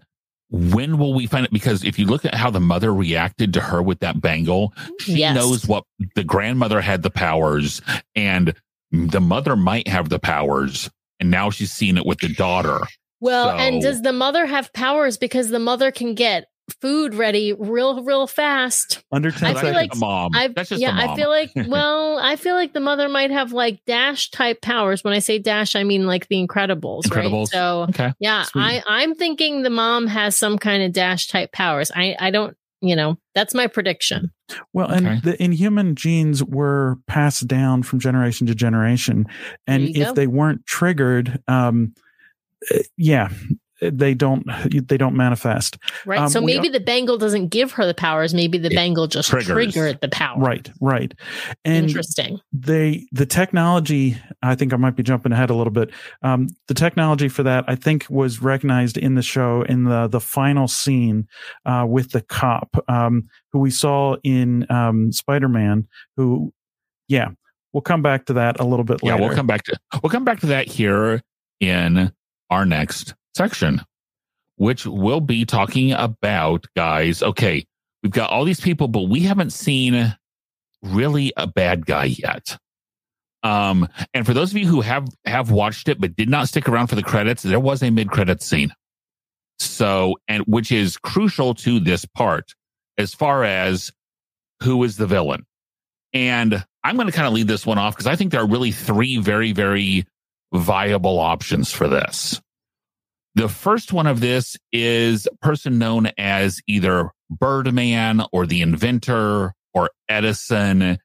[0.51, 1.51] when will we find it?
[1.51, 5.13] Because if you look at how the mother reacted to her with that bangle, she
[5.13, 5.33] Yes.
[5.33, 5.83] knows what
[6.15, 7.81] the grandmother had the powers
[8.15, 8.53] and
[8.91, 10.89] the mother might have the powers.
[11.19, 12.81] And now she's seeing it with the daughter.
[13.19, 16.45] Well, and does the mother have powers because the mother can get
[16.79, 19.03] food ready real, real fast?
[19.11, 19.75] Under I 10 feel seconds.
[19.75, 20.31] like mom.
[20.35, 23.31] I That's just yeah, the I feel like well, I feel like the mother might
[23.31, 25.03] have like dash type powers.
[25.03, 27.25] When I say dash, I mean like the Incredibles, right?
[27.25, 27.47] Incredibles.
[27.49, 28.13] So okay.
[28.19, 28.61] yeah, Sweet.
[28.61, 31.91] I I'm thinking the mom has some kind of dash type powers.
[31.95, 34.31] I I don't, you know, that's my prediction.
[34.73, 35.19] Well, and Okay.
[35.23, 39.25] the inhuman genes were passed down from generation to generation,
[39.67, 40.13] and if go.
[40.13, 41.93] they weren't triggered, um,
[42.73, 43.29] uh, yeah,
[43.81, 44.45] they don't
[44.87, 45.77] they don't manifest.
[46.05, 46.19] Right.
[46.19, 48.33] Um, so maybe are- the bangle doesn't give her the powers.
[48.33, 49.47] Maybe the It bangle just triggers.
[49.47, 50.37] triggered the power.
[50.39, 51.13] Right, right,
[51.65, 52.39] and Interesting.
[52.53, 54.17] they the technology.
[54.43, 55.89] I think I might be jumping ahead a little bit.
[56.21, 60.19] Um, the technology for that, I think, was recognized in the show in the the
[60.21, 61.27] final scene
[61.65, 65.87] uh, with the cop um, who we saw in um, Spider Man.
[66.17, 66.53] Who,
[67.07, 67.29] yeah,
[67.73, 69.25] we'll come back to that a little bit Yeah, later.
[69.27, 71.21] we'll come back to we'll come back to that here
[71.59, 72.11] in
[72.49, 73.81] our next section,
[74.55, 77.23] which we'll be talking about, guys.
[77.23, 77.65] Okay,
[78.03, 80.15] we've got all these people, but we haven't seen
[80.83, 82.57] really a bad guy yet.
[83.43, 86.69] Um, and for those of you who have have watched it but did not stick
[86.69, 88.73] around for the credits, there was a mid credit scene.
[89.59, 92.53] So, and which is crucial to this part
[92.97, 93.91] as far as
[94.61, 95.45] who is the villain.
[96.13, 98.47] And I'm going to kind of lead this one off because I think there are
[98.47, 100.05] really three very, very
[100.53, 102.41] viable options for this.
[103.35, 109.53] The first one of this is a person known as either Birdman or the inventor
[109.73, 110.97] or Edison.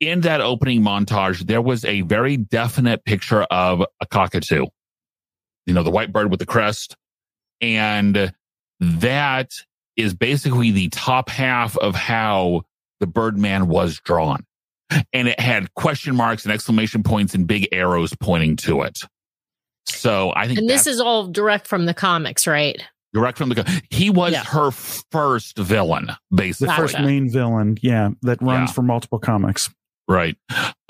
[0.00, 4.66] In that opening montage, there was a very definite picture of a cockatoo,
[5.66, 6.96] you know, the white bird with the crest.
[7.60, 8.32] And
[8.80, 9.50] that
[9.96, 12.62] is basically the top half of how
[13.00, 14.44] the Birdman was drawn.
[15.12, 19.00] And it had question marks and exclamation points and big arrows pointing to it.
[19.86, 22.82] So I think And this is all direct from the comics, right?
[23.12, 23.62] direct from the.
[23.62, 24.42] co- He was Yeah.
[24.44, 26.74] her first villain, the basically.
[26.74, 28.72] first main villain, yeah, that runs Yeah.
[28.74, 29.70] for multiple comics.
[30.08, 30.36] Right.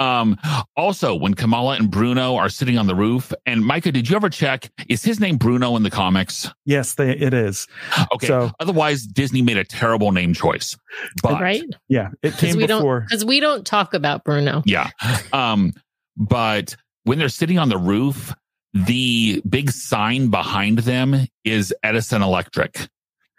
[0.00, 0.38] Um,
[0.76, 4.28] also, when Kamala and Bruno are sitting on the roof, and Micah, did you ever
[4.30, 4.72] check?
[4.88, 6.50] Is his name Bruno in the comics?
[6.64, 7.68] Yes, they, it is.
[8.14, 8.26] Okay.
[8.26, 10.76] So Otherwise, Disney made a terrible name choice.
[11.22, 11.62] But right?
[11.88, 13.02] yeah, it came we before.
[13.02, 14.62] because we don't talk about Bruno.
[14.66, 14.90] Yeah.
[15.32, 15.74] Um,
[16.16, 18.34] but when they're sitting on the roof,
[18.74, 22.88] the big sign behind them is Edison Electric.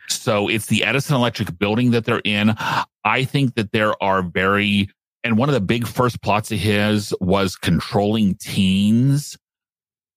[0.07, 2.55] So it's the Edison Electric building that they're in.
[3.03, 4.89] I think that there are very,
[5.23, 9.37] and one of the big first plots of his was controlling teens,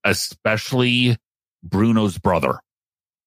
[0.04, 1.16] especially
[1.64, 2.60] Bruno's brother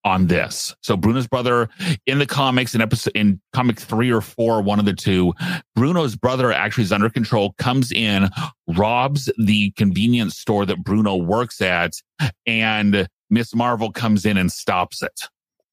[0.03, 0.75] on this.
[0.81, 1.69] So Bruno's brother
[2.07, 5.33] in the comics in episode in comic three or four, one of the two,
[5.75, 8.29] Bruno's brother actually is under control, comes in,
[8.67, 11.93] robs the convenience store that Bruno works at,
[12.45, 15.21] and Miss Marvel comes in and stops it.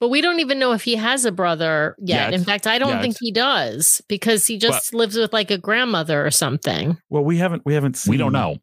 [0.01, 2.31] But we don't even know if he has a brother yet.
[2.31, 2.35] Yet.
[2.35, 3.03] In fact, I don't Yet.
[3.03, 6.97] think he does because he just lives with like a grandmother or something.
[7.11, 8.13] well, we haven't we haven't seen.
[8.13, 8.59] We don't know.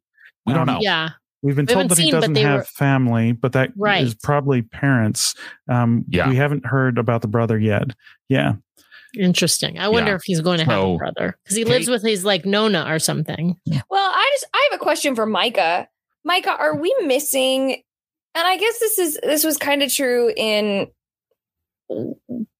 [0.46, 0.80] We don't Um, know.
[0.82, 1.10] Yeah.
[1.46, 3.76] We've been We told that he seen, but doesn't have were- family, but that is
[3.78, 4.16] Right.
[4.24, 5.36] probably parents.
[5.70, 6.28] Um, Yeah.
[6.28, 7.92] we haven't heard about the brother yet.
[8.30, 8.54] Yeah,
[9.18, 9.80] Interesting.
[9.80, 10.16] I wonder Yeah.
[10.16, 12.46] if he's going to have So, a brother because he Kate- lives with his like
[12.46, 13.56] Nona or something.
[13.90, 15.88] Well, I just I have a question for Micah.
[16.26, 17.72] Micah, are we missing?
[18.34, 20.88] And I guess this is this was kind of true in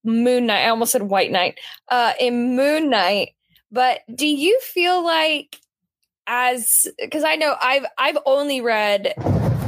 [0.04, 0.66] Moon Knight.
[0.66, 1.60] I almost said White Knight.
[1.90, 3.34] Uh, in Moon Knight,
[3.72, 5.58] but do you feel like
[6.28, 9.14] as because I know I've I've only read.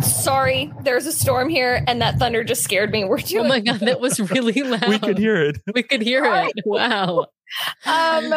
[0.02, 3.04] Sorry, there's a storm here, and that thunder just scared me.
[3.06, 3.46] We're doing.
[3.46, 3.50] Oh doing.
[3.50, 4.88] my god, that was really loud.
[4.88, 5.60] we could hear it.
[5.74, 6.48] We could hear Sorry.
[6.56, 6.64] it.
[6.66, 7.28] Wow.
[7.86, 8.34] um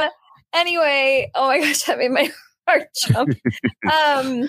[0.53, 2.31] anyway oh my gosh that made my
[2.69, 3.35] heart jump
[3.93, 4.49] um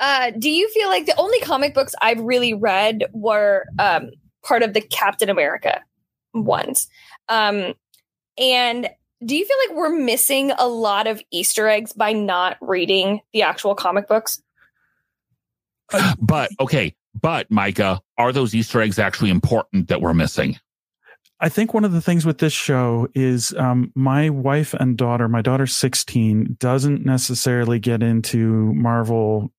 [0.00, 4.10] uh do you feel like the only comic books i've really read were um
[4.44, 5.80] part of the captain america
[6.32, 6.88] ones
[7.28, 7.74] um
[8.38, 8.88] and
[9.24, 13.42] do you feel like we're missing a lot of easter eggs by not reading the
[13.42, 14.42] actual comic books?
[16.18, 20.56] But okay, but Micah, are those Easter eggs actually important that we're missing?
[21.40, 25.28] I think one of the things with this show is um, my wife and daughter,
[25.28, 29.52] my daughter's 16, doesn't necessarily get into Marvel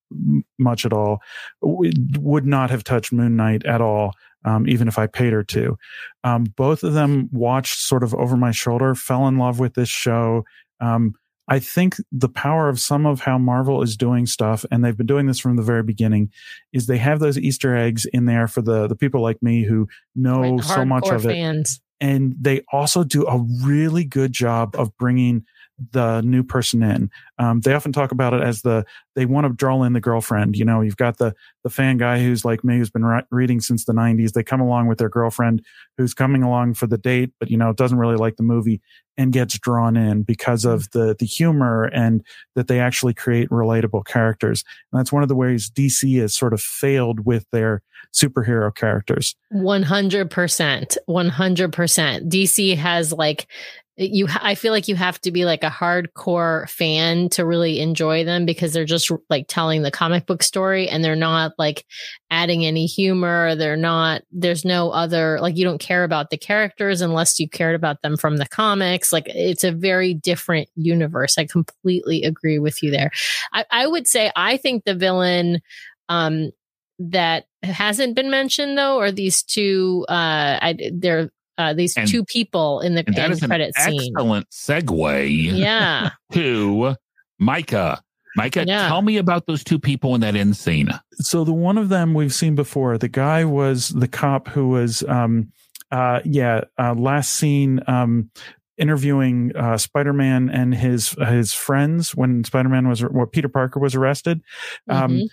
[0.58, 1.22] much at all,
[1.62, 4.14] would would not have touched Moon Knight at all,
[4.46, 5.78] um, even if I paid her to.
[6.24, 9.90] Um, both of them watched sort of over my shoulder, fell in love with this
[9.90, 10.44] show.
[10.80, 11.14] Um,
[11.48, 15.06] I think the power of some of how Marvel is doing stuff, and they've been
[15.06, 16.32] doing this from the very beginning,
[16.74, 19.88] is they have those Easter eggs in there for the the people like me who
[20.16, 21.82] know so much of it fans.
[22.02, 25.46] and they also do a really good job of bringing
[25.92, 27.10] the new person in.
[27.38, 28.86] Um, they often talk about it as the
[29.16, 30.56] they want to draw in the girlfriend.
[30.56, 31.34] You know, you've got the
[31.64, 34.34] the fan guy who's like me, who's been ri- reading since the '90s.
[34.34, 35.64] They come along with their girlfriend,
[35.98, 38.82] who's coming along for the date, but you know doesn't really like the movie
[39.18, 42.24] and gets drawn in because of the the humor and
[42.56, 44.64] that they actually create relatable characters.
[44.92, 47.82] And that's one of the ways DC has sort of failed with their
[48.14, 49.36] superhero characters.
[49.54, 50.98] 100%.
[51.08, 52.30] 100%.
[52.30, 53.48] DC has like,
[53.98, 58.26] you, I feel like you have to be like a hardcore fan to really enjoy
[58.26, 61.86] them because they're just like telling the comic book story and they're not like
[62.30, 63.56] adding any humor.
[63.56, 67.76] They're not, there's no other, like, you don't care about the characters unless you cared
[67.76, 69.14] about them from the comics.
[69.14, 71.38] Like, it's a very different universe.
[71.38, 73.12] I completely agree with you there.
[73.54, 75.62] I, I would say, I think the villain,
[76.10, 76.52] um,
[76.98, 82.24] that hasn't been mentioned though are these two uh I, they're uh these And- two
[82.26, 86.96] people in the And that end is an credit scene excellent segue yeah to
[87.40, 88.02] Micah.
[88.38, 88.88] Micah, Yeah.
[88.90, 90.90] tell me about those two people in that end scene.
[91.14, 95.04] so the one of them we've seen before the guy was the cop who was
[95.08, 95.52] um
[95.92, 98.30] uh yeah uh last seen um
[98.78, 104.42] interviewing uh spider-man and his his friends when spider-man was well, peter parker was arrested
[104.90, 105.28] um Mhm.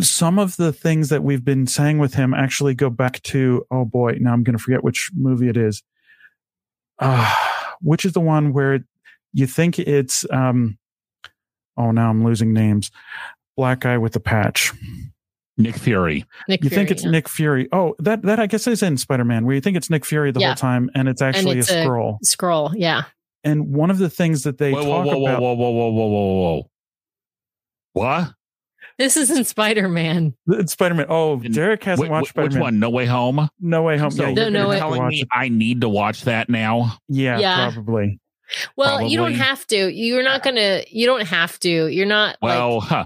[0.00, 3.84] Some of the things that we've been saying with him actually go back to oh
[3.84, 5.82] boy now i'm going to forget which movie it is
[7.00, 7.34] uh
[7.80, 8.80] which is the one where
[9.32, 10.78] you think it's um
[11.76, 12.90] oh now i'm losing names
[13.56, 14.72] black guy with the patch
[15.60, 16.24] Nick Fury.
[16.48, 17.10] Nick you think it's yeah.
[17.10, 17.66] Nick Fury.
[17.72, 20.30] Oh, that that I guess is in Spider Man, where you think it's Nick Fury
[20.30, 20.50] the Yeah.
[20.50, 22.18] whole time, and it's actually it's a a- Skrull.
[22.24, 23.02] Skrull yeah
[23.42, 25.70] And one of the things that they whoa, whoa, talk whoa, whoa, about, whoa, whoa,
[25.70, 26.70] whoa, whoa, whoa, whoa.
[27.94, 28.32] What?
[28.98, 30.34] This isn't spider-man
[30.66, 31.06] Spider Man.
[31.08, 32.62] Oh, And Derek hasn't Wh- watched wh- Spider which Man.
[32.62, 32.78] one?
[32.80, 33.48] No Way Home?
[33.60, 34.10] No way home.
[34.10, 35.28] So yeah, No, you're No Way- have telling me it.
[35.32, 36.98] I need to watch that now?
[37.08, 37.70] Yeah, Yeah.
[37.72, 38.18] probably.
[38.76, 42.56] well you don't have to you're not gonna you don't have to you're not like
[42.58, 43.04] Well, huh,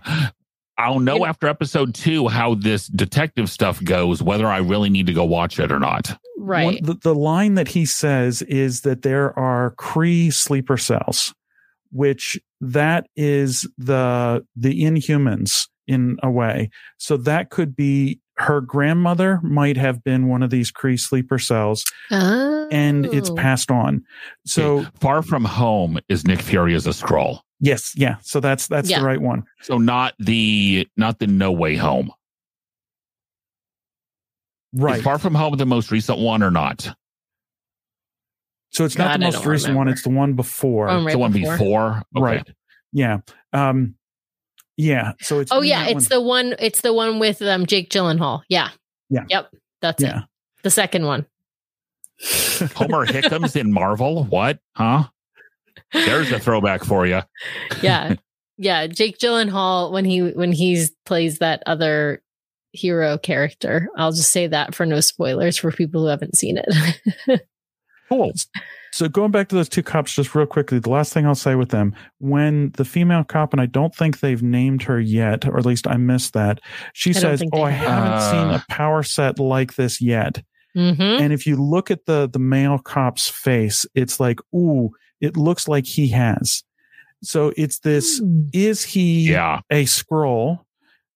[0.79, 5.07] I'll know You- after episode two how this detective stuff goes, whether I really need
[5.09, 6.17] to go watch it or not.
[6.39, 11.35] right One, the, the line that he says is that there are Kree sleeper cells,
[11.91, 16.71] which that is the the Inhumans in a way.
[16.99, 21.85] So that could be her grandmother might have been one of these Kree sleeper cells,
[22.11, 23.35] and it's Oh.
[23.35, 24.05] passed on.
[24.47, 27.41] So Far from Home is Nick Fury as a Skrull.
[27.61, 28.17] yes, yeah.
[28.23, 29.01] So that's that's Yeah.
[29.01, 29.45] the right one.
[29.61, 32.11] So not the not the No Way Home.
[34.73, 34.99] Right.
[34.99, 36.95] Is Far From Home the most recent one or not?
[38.71, 40.89] so it's not God, the most don't recent one; it's the one before.
[40.89, 41.53] Oh, right the one before.
[41.59, 42.03] before.
[42.17, 42.23] Okay.
[42.23, 42.51] Right.
[42.93, 43.19] Yeah.
[43.53, 43.97] Um.
[44.77, 45.13] Yeah.
[45.21, 46.19] So it's oh yeah it's one.
[46.19, 48.71] the one it's the one with um jake gyllenhaal yeah
[49.11, 49.25] Yeah.
[49.29, 50.15] yep that's it
[50.63, 51.27] the second one
[52.77, 54.25] Homer Hickams in Marvel.
[54.25, 54.61] What?
[54.77, 55.05] Huh?
[55.93, 57.21] There's a throwback for you.
[57.83, 58.15] yeah
[58.59, 62.23] yeah jake gyllenhaal when he when he's plays that other
[62.73, 67.43] hero character i'll just say that for no spoilers for people who haven't seen it
[68.09, 68.33] Cool.
[68.93, 71.55] So going back to those two cops just real quickly, the last thing I'll say
[71.55, 75.59] with them, when the female cop, and I don't think they've named her yet, or
[75.59, 76.61] at least I missed that,
[76.93, 77.89] she I says, Oh, I have.
[78.05, 78.61] haven't seen Uh.
[78.63, 80.43] a power set like this yet.
[80.75, 85.37] hmm And if you look at the the male cop's face, it's like, ooh, it
[85.37, 86.63] looks like he has.
[87.23, 88.21] So it's this
[88.53, 89.61] is he Yeah.
[89.71, 90.59] a Skrull?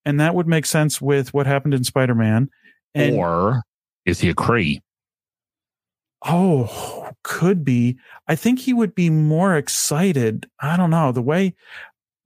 [0.04, 2.48] And that would make sense with what happened in Spider-Man.
[2.94, 3.62] And or
[4.06, 4.80] is he a Kree?
[6.24, 7.98] Oh, could be.
[8.26, 10.46] I think he would be more excited.
[10.60, 11.12] I don't know.
[11.12, 11.54] The way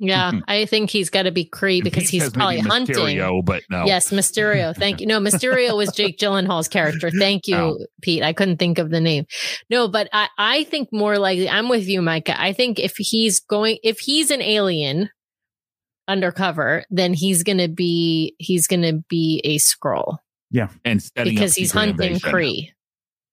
[0.02, 0.42] yeah Mhm.
[0.48, 3.62] i think he's got to be kree because Pete he's probably maybe hunting Mysterio, but
[3.68, 3.84] no.
[3.84, 4.74] Yes, Mysterio.
[4.74, 5.06] Thank you.
[5.06, 7.10] No, Mysterio was Jake Gyllenhaal's character.
[7.18, 7.86] Thank you, Oh.
[8.00, 8.22] Pete.
[8.22, 9.26] I couldn't think of the name.
[9.68, 12.40] No, but I, I think more likely, I'm with you, Micah.
[12.40, 15.10] I think if he's going, if he's an alien
[16.08, 20.16] undercover, then he's going to be, he's going to be a Skrull
[20.50, 20.68] Yeah.
[20.82, 22.68] and because he's hunting invasion.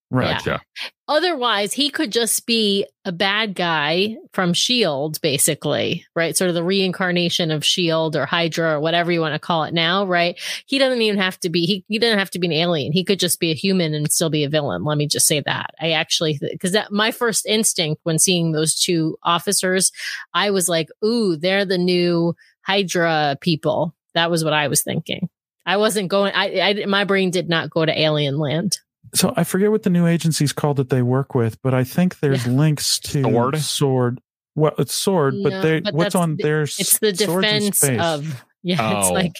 [0.09, 0.37] Right.
[0.37, 0.61] Gotcha.
[1.09, 6.35] Otherwise, he could just be a bad guy from S.H.I.E.L.D., basically, right?
[6.35, 8.17] Sort of the reincarnation of S.H.I.E.L.D.
[8.17, 10.39] or Hydra or whatever you want to call it now, right?
[10.65, 12.93] He doesn't even have to be, he, he doesn't have to be an alien.
[12.93, 14.85] He could just be a human and still be a villain.
[14.85, 15.71] Let me just say that.
[15.81, 19.91] I actually, because that my first instinct when seeing those two officers,
[20.33, 23.93] I was like, ooh, they're the new Hydra people.
[24.13, 25.29] That was what I was thinking.
[25.65, 28.79] I wasn't going, I, I, my brain did not go to alien land.
[29.15, 32.19] So I forget what the new agency's called that they work with, but I think
[32.19, 33.57] there's links to Sword?
[33.57, 34.21] Sword.
[34.55, 38.99] Well, it's sword, but they but what's on the- their It's the defense of yeah.
[38.99, 39.13] It's Oh.
[39.13, 39.33] like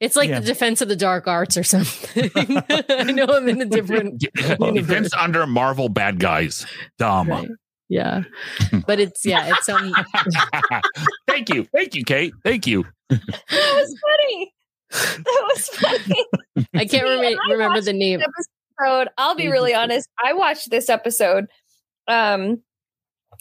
[0.00, 0.40] it's like Yeah.
[0.40, 2.30] the defense of the dark arts or something.
[2.36, 4.74] I know I'm in a different universe.
[4.74, 6.66] Defense under Marvel bad guys.
[6.98, 7.28] Dumb.
[7.28, 7.48] Right.
[7.88, 8.24] Yeah,
[8.88, 9.94] but it's yeah, it's um.
[11.28, 11.68] Thank you.
[11.72, 12.32] Thank you, Kate.
[12.42, 12.84] Thank you.
[13.08, 14.52] That was funny.
[14.90, 16.26] That was funny.
[16.74, 18.20] I can't See, rem- remember the name.
[18.80, 19.08] Episode.
[19.18, 20.08] I'll be really honest.
[20.22, 21.46] I watched this episode,
[22.08, 22.62] um,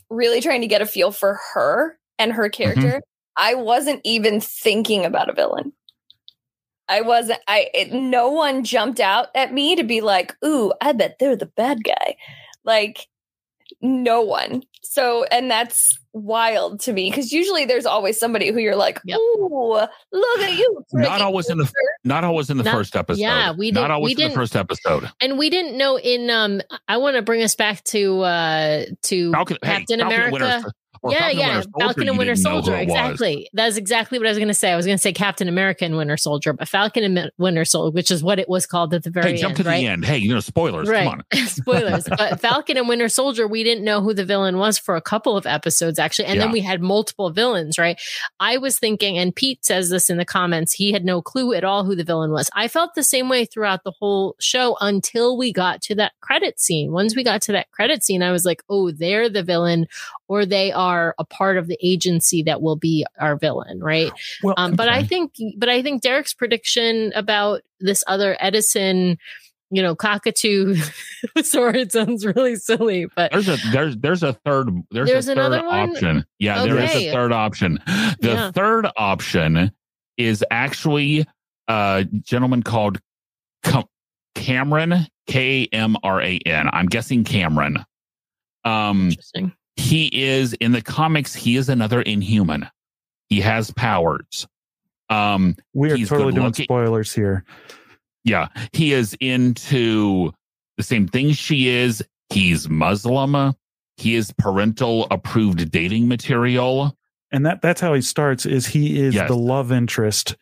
[0.10, 3.02] really trying to get a feel for her and her character.
[3.38, 5.74] I wasn't even thinking about a villain.
[6.88, 7.40] I wasn't.
[7.48, 11.36] I it, no one jumped out at me to be like, "Ooh, I bet they're
[11.36, 12.16] the bad guy."
[12.64, 13.08] Like,
[13.82, 14.63] no one.
[14.84, 19.17] So, and that's wild to me because usually there's always somebody who you're like, Yep.
[19.19, 21.69] "Ooh, look at you!" Not always in the
[22.03, 23.19] not always in the Not- first episode.
[23.21, 25.09] yeah, we not didn't- always we in the didn't- first episode.
[25.21, 26.61] And we didn't know in um.
[26.88, 30.32] I want to bring us back to uh to Falcon, Captain Falcon and America.
[30.32, 30.71] Winter, or
[31.12, 32.76] yeah, Falcon yeah, Winter Soldier, Falcon and Winter Soldier.
[32.76, 33.49] Exactly.
[33.53, 34.72] That's exactly what I was going to say.
[34.72, 37.93] I was going to say Captain America and Winter Soldier, but Falcon and Winter Soldier,
[37.93, 39.86] which is what it was called at the very Hey, jump end, to the right?
[39.86, 40.06] end.
[40.06, 40.88] Hey, you know, spoilers.
[40.88, 41.03] Right.
[41.03, 41.47] Come on.
[41.47, 42.08] Spoilers.
[42.08, 45.38] But Falcon and Winter Soldier, we didn't know who the villain was for a couple
[45.38, 46.26] of episodes, actually.
[46.26, 47.99] And then we had multiple villains, right?
[48.39, 51.64] I was thinking, and Pete says this in the comments, he had no clue at
[51.64, 52.49] all who the villain was.
[52.53, 56.60] I felt the same way throughout the whole show until we got to that credit
[56.60, 56.91] scene.
[56.91, 59.88] Once we got to that credit scene, I was like, oh, they're the villain,
[60.28, 64.11] or they are a part of the agency that will be our villain, right?
[64.43, 69.17] Well, Um, but I think, but I think Derek's prediction about this other Edison,
[69.71, 70.76] you know, cockatoo
[71.43, 75.53] sword sounds really silly, but There's a there's there's a third there's, There's a third
[75.53, 76.26] option.
[76.39, 77.80] Yeah, there is a third option.
[78.19, 78.51] The Yeah.
[78.51, 79.71] third option
[80.17, 81.26] is actually
[81.67, 82.99] a gentleman called
[83.63, 83.84] Cam-
[84.36, 86.69] Cameron K M R A N.
[86.71, 87.84] I'm guessing Cameron.
[88.63, 89.51] Um, interesting.
[89.76, 91.34] He is in the comics.
[91.36, 92.67] He is another Inhuman.
[93.30, 94.47] He has powers.
[95.09, 97.43] Um, we are totally doing spoilers here.
[98.23, 100.32] yeah, he is into
[100.78, 102.03] the same thing she is.
[102.30, 103.53] He's Muslim.
[103.97, 106.97] He is parental approved dating material.
[107.32, 109.28] and that that's how he starts is he is Yes.
[109.28, 110.36] the love interest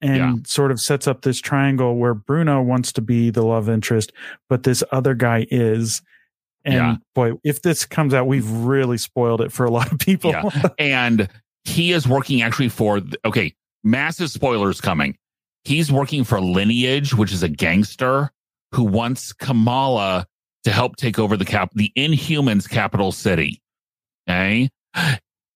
[0.00, 0.34] and Yeah.
[0.46, 4.12] sort of sets up this triangle where bruno wants to be the love interest
[4.48, 6.02] but this other guy is
[6.66, 6.96] and Yeah.
[7.14, 10.50] boy if this comes out we've really spoiled it for a lot of people Yeah.
[10.78, 11.28] and
[11.64, 13.54] he is working actually for okay
[13.84, 15.16] massive spoilers coming
[15.64, 18.30] he's working for lineage which is a gangster
[18.72, 20.26] who wants kamala
[20.64, 23.62] to help take over the cap the inhumans capital city
[24.28, 24.68] okay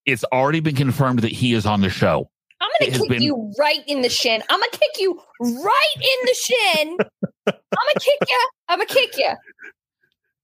[0.05, 2.27] it's already been confirmed that he is on the show
[2.61, 4.43] I'm gonna kick been- you right in the shin.
[4.47, 6.97] I'm gonna kick you right in the shin.
[7.47, 8.49] I'm gonna kick you.
[8.69, 9.29] I'm gonna kick you.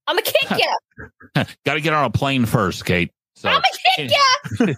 [0.08, 1.44] I'm gonna kick you.
[1.64, 3.64] got to get on a plane first kate so I'm gonna
[3.96, 4.74] kick you.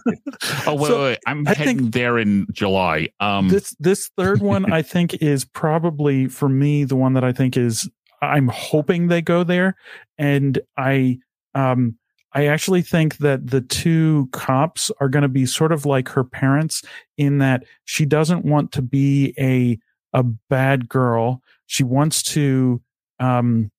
[0.67, 1.19] oh wait, So, wait, wait.
[1.25, 5.45] i'm I think- heading there in july um this this third one i think is
[5.45, 7.89] probably for me the one that i think is
[8.21, 9.75] i'm hoping they go there
[10.19, 11.17] and i
[11.55, 11.97] um
[12.33, 16.23] i actually think that the two cops are going to be sort of like her
[16.23, 16.83] parents
[17.17, 19.79] in that she doesn't want to be a
[20.13, 22.79] a bad girl she wants to
[23.19, 23.71] um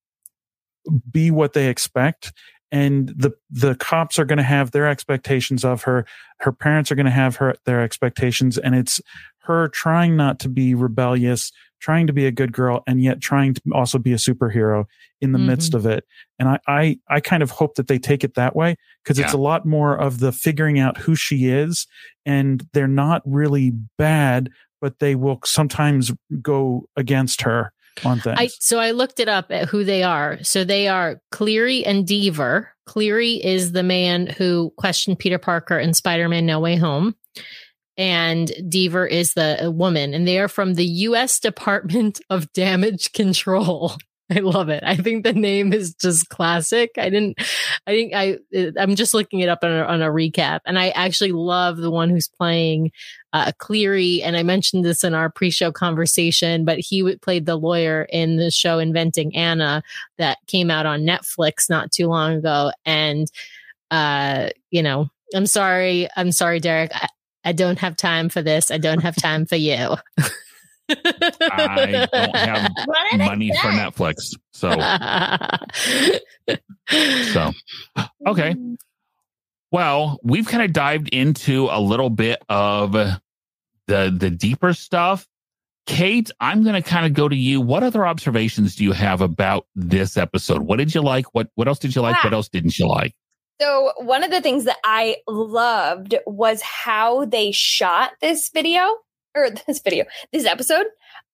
[1.11, 2.33] be what they expect
[2.71, 6.07] and the the cops are going to have their expectations of her
[6.41, 9.01] her parents are going to have her their expectations and it's
[9.43, 13.53] her trying not to be rebellious trying to be a good girl and yet trying
[13.55, 14.85] to also be a superhero
[15.21, 15.47] in the Mhm.
[15.47, 16.05] midst of it.
[16.39, 19.33] And i i i kind of hope that they take it that way because it's
[19.33, 21.87] a lot more of the figuring out who she is
[22.25, 24.49] and they're not really bad
[24.81, 26.11] but they will sometimes
[26.41, 27.73] go against her
[28.05, 30.43] on things I so I looked it up at who they are.
[30.43, 32.67] So they are Cleary and Deaver.
[32.87, 37.15] Cleary is the man who questioned Peter Parker in Spider-Man No Way Home.
[37.99, 41.39] And Deaver is the woman, and they are from the U.S.
[41.39, 43.93] Department of Damage Control.
[44.31, 44.83] I love it.
[44.85, 46.93] I think the name is just classic.
[46.97, 47.39] I didn't,
[47.87, 48.39] I think I,
[48.79, 51.91] I'm just looking it up on a, on a recap, and I actually love the
[51.91, 52.93] one who's playing
[53.33, 54.23] uh, Cleary.
[54.23, 58.37] And I mentioned this in our pre-show conversation, but he would- played the lawyer in
[58.37, 59.83] the show Inventing Anna
[60.19, 62.73] that came out on Netflix not too long ago.
[62.85, 63.31] And,
[63.91, 66.09] uh, you know, I'm sorry.
[66.17, 66.91] I'm sorry, Derek.
[66.95, 67.09] I,
[67.45, 68.71] I don't have time for this.
[68.71, 69.97] I don't have time for you.
[70.89, 72.71] i don't have
[73.19, 74.69] money for netflix so
[77.33, 77.53] so
[78.27, 78.55] okay
[79.73, 83.21] Well, we've kind of dived into a little bit of the
[83.87, 85.27] the deeper stuff.
[85.87, 87.61] Kate, I'm going to kind of go to you.
[87.61, 90.63] What other observations do you have about this episode?
[90.63, 91.35] What did you like?
[91.35, 92.17] What what else did you like?
[92.17, 92.27] Yeah.
[92.27, 93.15] What else didn't you like?
[93.61, 98.97] So, one of the things that I loved was how they shot this video
[99.35, 100.87] or this video, this episode.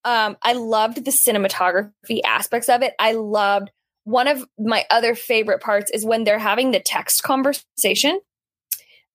[0.04, 2.94] Um, I loved the cinematography aspects of it.
[3.00, 3.70] I loved
[4.04, 8.20] one of my other favorite parts is when they're having the text conversation.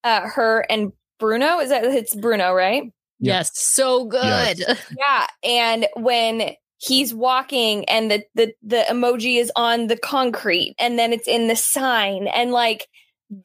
[0.04, 2.92] Uh, her and Bruno, is that it's Bruno, right?
[3.20, 4.60] Yes, so good.
[4.60, 4.80] Yes.
[4.98, 11.00] Yeah, and when he's walking and the the the emoji is on the concrete and
[11.00, 12.88] then it's in the sign and like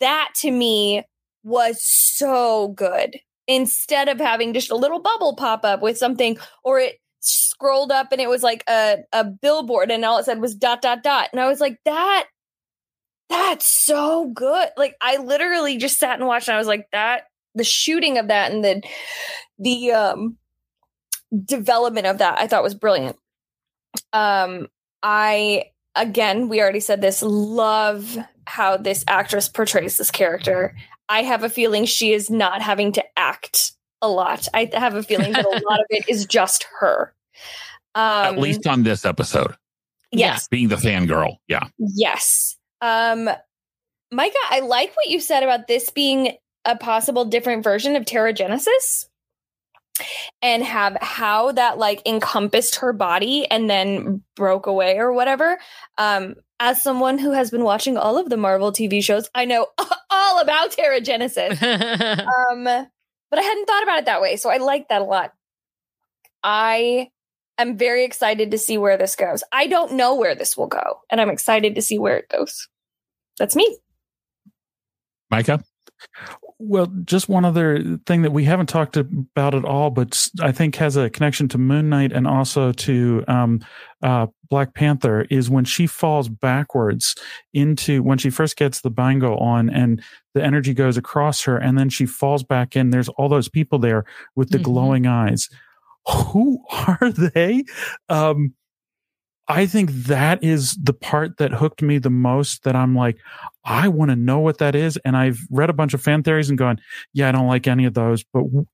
[0.01, 1.05] that to me
[1.45, 6.81] was so good instead of having just a little bubble pop up with something or
[6.81, 10.55] it scrolled up and it was like a, a billboard and all it said was
[10.55, 12.27] dot dot dot and i was like that
[13.29, 17.25] that's so good like i literally just sat and watched and i was like that
[17.55, 18.83] the shooting of that and the
[19.59, 20.37] the um
[21.45, 23.17] development of that i thought was brilliant
[24.13, 24.67] um
[25.03, 25.65] i
[25.95, 28.17] again we already said this love
[28.47, 30.75] how this actress portrays this character
[31.09, 35.03] i have a feeling she is not having to act a lot i have a
[35.03, 37.13] feeling that a lot of it is just her
[37.95, 39.55] um At least on this episode,
[40.13, 41.37] yes being the fangirl.
[41.49, 41.65] Yeah.
[41.79, 42.58] Yes.
[42.81, 43.29] Um
[44.11, 49.07] Micah, I like what you said about this being a possible different version of Terrigenesis
[50.43, 55.59] and have how that like encompassed her body and then broke away or whatever.
[55.97, 59.67] Um as someone who has been watching all of the Marvel TV shows, I know
[60.11, 61.63] all about Terrigenesis.
[62.53, 62.65] um
[63.31, 65.33] but I hadn't thought about it that way, so I like that a lot.
[66.43, 67.11] I
[67.59, 69.43] am very excited to see where this goes.
[69.53, 72.69] I don't know where this will go, and I'm excited to see where it goes.
[73.39, 73.79] That's me.
[75.31, 75.63] Micah?
[76.61, 80.75] Well, just one other thing that we haven't talked about at all, but I think
[80.77, 83.61] has a connection to Moon Knight and also to um,
[84.03, 87.15] uh, Black Panther is when she falls backwards
[87.53, 90.03] into when she first gets the bango on and
[90.35, 92.91] the energy goes across her, and then she falls back in.
[92.91, 94.05] There's all those people there
[94.35, 94.65] with the Mhm.
[94.65, 95.49] glowing eyes.
[96.09, 97.65] Who are they?
[98.09, 98.55] Um,
[99.49, 102.65] I think that is the part that hooked me the most.
[102.65, 103.19] That I'm like,
[103.65, 104.99] I want to know what that is.
[105.05, 106.81] And I've read a bunch of fan theories and gone,
[107.15, 108.25] yeah, I don't like any of those.
[108.25, 108.67] But w-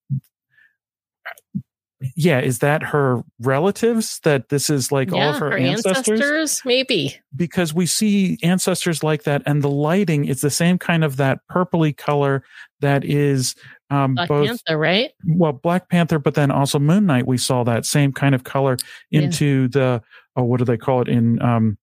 [2.16, 4.20] yeah, is that her relatives?
[4.24, 6.60] That this is like all of her, ancestors?
[6.64, 7.16] maybe.
[7.34, 11.38] Because we see ancestors like that, and the lighting is the same kind of that
[11.50, 12.44] purpley color
[12.80, 13.54] that is
[13.94, 15.10] um, Black both Panther, right?
[15.26, 17.26] well Black Panther, but then also Moon Knight.
[17.26, 18.76] We saw that same kind of color
[19.10, 19.22] Yeah.
[19.22, 20.02] into the
[20.36, 21.78] oh, what do they call it in um,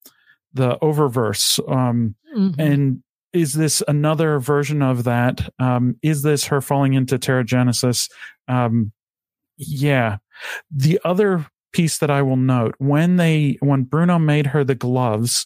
[0.53, 1.59] the Oververse?
[1.71, 2.55] Um, Mhm.
[2.59, 3.03] and
[3.33, 5.49] is this another version of that?
[5.59, 8.09] Um, is this her falling into Terrigenesis?
[8.49, 8.91] Um,
[9.57, 10.17] yeah.
[10.69, 15.45] The other piece that I will note when they when Bruno made her the gloves,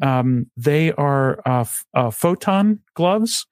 [0.00, 3.46] um, they are uh, uh, photon gloves.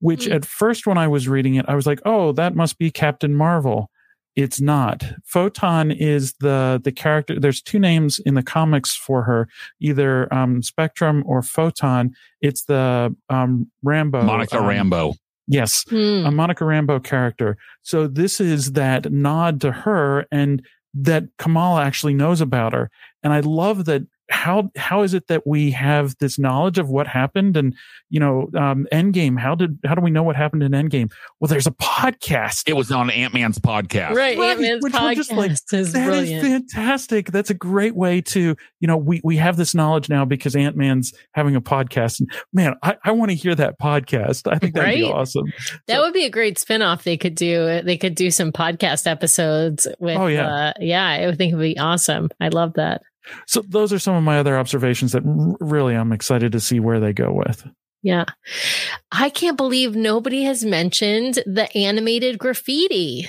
[0.00, 0.32] Which Hmm.
[0.32, 3.34] at first, when I was reading it, I was like, "Oh, that must be Captain
[3.34, 3.90] Marvel."
[4.36, 5.02] It's not.
[5.24, 7.38] Photon is the the character.
[7.38, 9.48] There's two names in the comics for her,
[9.80, 12.12] either um, Spectrum or Photon.
[12.40, 14.24] It's the um, Rambeau.
[14.24, 15.14] Monica um, Rambeau.
[15.48, 16.24] Yes, Hmm.
[16.26, 17.56] a Monica Rambeau character.
[17.82, 20.62] So this is that nod to her and
[20.94, 22.88] that Kamala actually knows about her.
[23.24, 24.02] And I love that
[24.40, 27.74] how how is it that we have this knowledge of what happened and
[28.08, 31.48] you know um endgame how did how do we know what happened in endgame well
[31.48, 34.14] there's a podcast It was on Ant Man's podcast.
[34.14, 36.70] Right, Right, Ant-Man's which we're just like, podcast is That is brilliant.
[36.72, 37.30] fantastic.
[37.30, 40.76] That's a great way to, you know, we, we have this knowledge now because Ant
[40.76, 42.20] Man's having a podcast.
[42.20, 44.50] And man, I, I want to hear that podcast.
[44.50, 45.46] I think that'd be awesome.
[45.86, 47.80] That So- would be a great spinoff they could do.
[47.82, 50.46] They could do some podcast episodes with Oh, yeah.
[50.48, 52.28] uh yeah, I would think it would be awesome.
[52.40, 53.02] I love that.
[53.46, 57.00] So those are some of my other observations that really I'm excited to see where
[57.00, 57.66] they go with.
[58.02, 58.24] Yeah.
[59.12, 63.28] I can't believe nobody has mentioned the animated graffiti.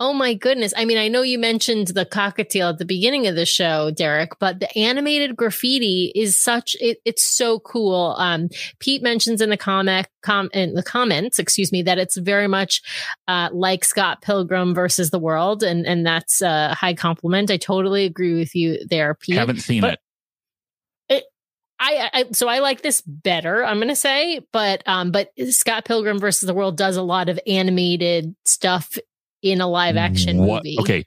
[0.00, 0.74] Oh my goodness.
[0.76, 4.32] I mean, I know you mentioned the cockatiel at the beginning of the show, Derek,
[4.40, 8.16] but the animated graffiti is such it, it's so cool.
[8.18, 8.48] Um
[8.80, 12.82] Pete mentions in the comic com in the comments, excuse me, that it's very much
[13.28, 17.52] uh like Scott Pilgrim versus the World and and that's a high compliment.
[17.52, 19.36] I totally agree with you there, Pete.
[19.36, 20.00] Haven't seen But-
[21.08, 21.24] it.
[21.80, 26.18] I, I so I like this better, I'm gonna say, but um, but Scott Pilgrim
[26.18, 28.96] versus the World does a lot of animated stuff
[29.44, 30.64] in a live action What?
[30.64, 30.76] movie.
[30.80, 31.04] Okay.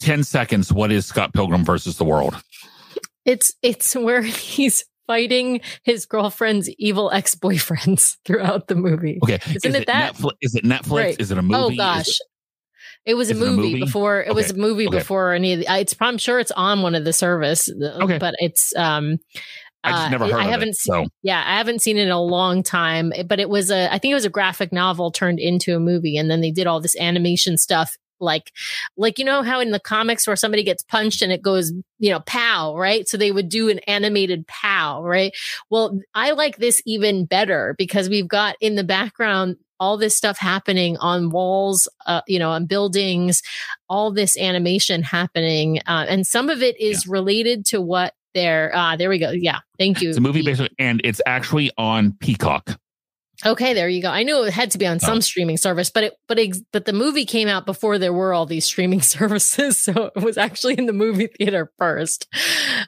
[0.00, 0.72] 10 seconds.
[0.72, 2.34] What is Scott Pilgrim versus the World?
[3.24, 9.18] It's it's where he's fighting his girlfriend's evil ex boyfriends throughout the movie.
[9.22, 9.38] Okay.
[9.54, 10.14] Isn't is it that?
[10.14, 10.32] Netflix?
[10.40, 10.90] Is it Netflix?
[10.90, 11.16] Right.
[11.20, 11.74] Is it a movie?
[11.74, 12.08] Oh gosh.
[12.08, 12.26] it-
[13.04, 13.80] It was a it a movie, movie?
[13.80, 14.98] before it was a movie Okay.
[14.98, 18.18] before any of the, it's I'm sure it's on one of the service, Okay.
[18.18, 19.18] but it's um
[19.86, 20.76] I just Uh, never heard I of haven't it.
[20.76, 23.92] seen- So Yeah, I haven't seen it in a long time, but it was a
[23.92, 26.66] I think it was a graphic novel turned into a movie and then they did
[26.66, 28.50] all this animation stuff like
[28.96, 32.10] like you know how in the comics where somebody gets punched and it goes, you
[32.10, 33.06] know, pow, right?
[33.06, 35.32] So they would do an animated pow, right?
[35.70, 40.38] Well, I like this even better because we've got in the background all this stuff
[40.38, 43.42] happening on walls, uh, you know, on buildings,
[43.90, 45.80] all this animation happening.
[45.86, 49.30] Uh, and some of it is related to what they're, uh, there we go.
[49.30, 49.60] Yeah.
[49.78, 50.10] Thank you.
[50.10, 52.78] it's a movie based, and it's actually on Peacock.
[53.44, 54.08] Okay, there you go.
[54.10, 55.20] I knew it had to be on some Oh.
[55.20, 58.46] streaming service, but it but ex, but the movie came out before there were all
[58.46, 62.26] these streaming services, so it was actually in the movie theater first.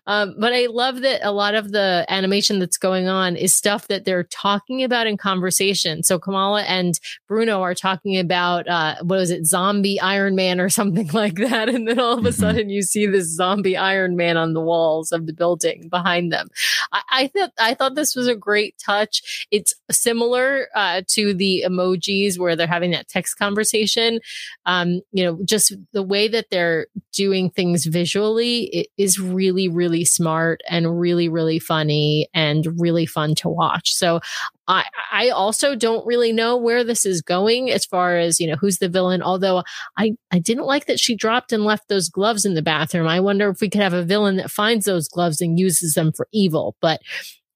[0.07, 3.89] Um, but I love that a lot of the animation that's going on is stuff
[3.89, 6.03] that they're talking about in conversation.
[6.03, 10.69] So Kamala and Bruno are talking about uh, what was it, zombie Iron Man or
[10.79, 12.35] something like that, and then all of a Mhm.
[12.35, 16.49] sudden you see this zombie Iron Man on the walls of the building behind them.
[16.93, 19.47] I, I thought I thought this was a great touch.
[19.51, 20.38] It's similar
[20.75, 24.21] uh, to the emojis where they're having that text conversation.
[24.67, 30.05] Um, you know, just the way that they're doing things visually it is really, really
[30.05, 33.93] smart and really, really funny and really fun to watch.
[33.93, 34.21] So
[34.69, 38.57] I, I also don't really know where this is going as far as, you know,
[38.57, 39.23] who's the villain.
[39.23, 39.63] Although
[39.97, 43.09] I, I didn't like that she dropped and left those gloves in the bathroom.
[43.09, 46.13] I wonder if we could have a villain that finds those gloves and uses them
[46.13, 46.77] for evil.
[46.81, 47.01] But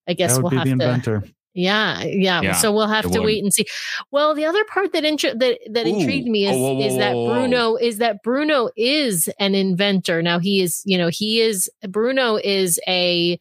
[0.08, 0.72] I guess we'll have the to.
[0.72, 1.22] inventor.
[1.54, 3.26] Yeah, yeah, Yeah, So we'll have to would.
[3.26, 3.66] wait and see.
[4.10, 5.98] Well, the other part that intri- that that Ooh.
[5.98, 7.26] intrigued me is Oh, whoa, whoa, is that whoa.
[7.26, 10.22] Bruno is that Bruno is an inventor.
[10.22, 13.38] Now he is, you know, he is Bruno is a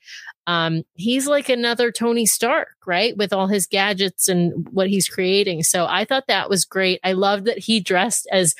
[0.47, 3.15] um he's like another Tony Stark, right?
[3.15, 5.63] With all his gadgets and what he's creating.
[5.63, 6.99] So I thought that was great.
[7.03, 8.55] I love that he dressed as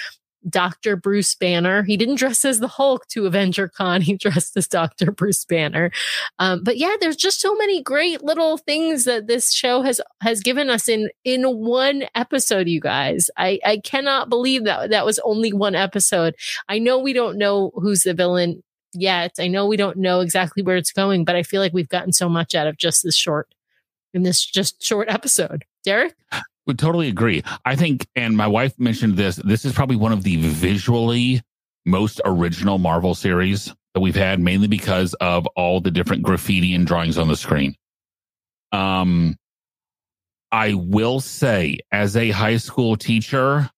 [0.49, 0.95] Dr.
[0.95, 1.83] Bruce Banner.
[1.83, 4.01] He didn't dress as the Hulk to Avenger Con.
[4.01, 5.11] He dressed as Dr.
[5.11, 5.91] Bruce Banner.
[6.39, 10.41] Um, but yeah, there's just so many great little things that this show has has
[10.41, 12.67] given us in in one episode.
[12.67, 16.35] You guys, I I cannot believe that that was only one episode.
[16.67, 18.63] I know we don't know who's the villain
[18.93, 19.35] yet.
[19.39, 22.13] I know we don't know exactly where it's going, but I feel like we've gotten
[22.13, 23.53] so much out of just this short
[24.13, 25.65] in this just short episode.
[25.83, 26.15] Derek,
[26.67, 27.43] Would totally agree.
[27.65, 29.37] I think, and my wife mentioned this.
[29.37, 31.41] This is probably one of the visually
[31.85, 36.85] most original Marvel series that we've had, mainly because of all the different graffiti and
[36.85, 37.75] drawings on the screen.
[38.71, 39.37] Um,
[40.51, 43.69] I will say, as a high school teacher,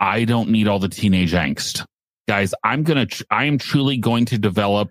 [0.00, 1.84] I don't need all the teenage angst,
[2.26, 2.54] guys.
[2.64, 4.90] I'm gonna, I am truly going to develop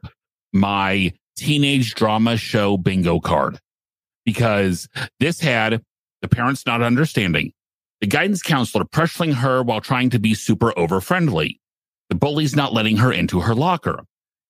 [0.54, 3.60] my teenage drama show bingo card
[4.26, 4.88] because
[5.20, 5.82] this had
[6.22, 7.54] the parents not understanding,
[8.00, 11.60] the guidance counselor pressuring her while trying to be super over friendly,
[12.10, 14.04] the bullies not letting her into her locker.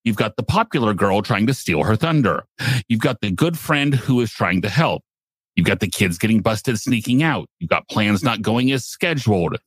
[0.03, 2.45] You've got the popular girl trying to steal her thunder.
[2.88, 5.03] You've got the good friend who is trying to help.
[5.55, 7.47] You've got the kids getting busted sneaking out.
[7.59, 9.57] You've got plans not going as scheduled.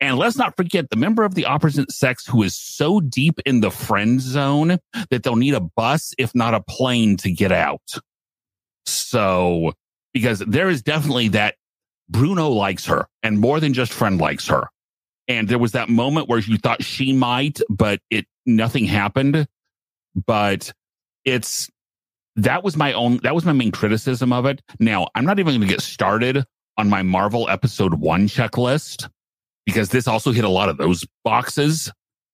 [0.00, 3.60] And let's not forget the member of the opposite sex who is so deep in
[3.60, 4.78] the friend zone
[5.10, 7.80] that they'll need a bus, if not a plane, to get out.
[8.84, 9.72] So,
[10.12, 11.56] because there is definitely that
[12.08, 14.68] Bruno likes her and more than just friend likes her.
[15.28, 19.46] And there was that moment where you thought she might, but it, nothing happened.
[20.26, 20.72] But
[21.24, 21.70] it's,
[22.36, 24.60] that was my own, that was my main criticism of it.
[24.78, 26.44] Now, I'm not even going to get started
[26.76, 29.08] on my Marvel episode one checklist
[29.64, 31.90] because this also hit a lot of those boxes.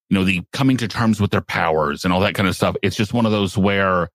[0.09, 2.77] You know, the coming to terms with their powers and all that kind of stuff.
[2.83, 4.09] It's just one of those where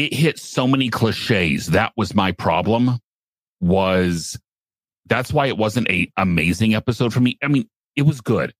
[0.00, 1.66] it hit so many cliches.
[1.66, 2.98] That was my problem
[3.60, 4.38] was
[5.06, 7.36] that's why it wasn't a amazing episode for me.
[7.42, 8.54] I mean, it was good.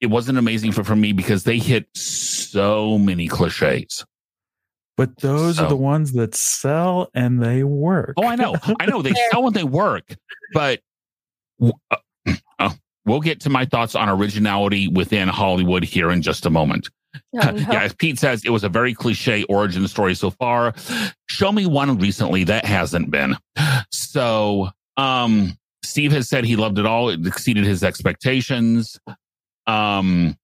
[0.00, 4.04] It wasn't amazing for, for me because they hit so many cliches.
[4.96, 8.14] But those are the ones that sell and they work.
[8.16, 8.54] Oh, I know.
[8.78, 10.16] I know they sell and they work,
[10.52, 10.80] but
[11.60, 11.96] uh,
[12.58, 12.70] uh,
[13.04, 16.88] we'll get to my thoughts on originality within Hollywood here in just a moment.
[17.32, 20.74] yeah, as Pete says, it was a very cliche origin story so far.
[21.26, 23.36] Show me one recently that hasn't been.
[23.90, 27.08] So, um, Steve has said he loved it all.
[27.08, 28.98] It exceeded his expectations.
[29.66, 30.36] Um,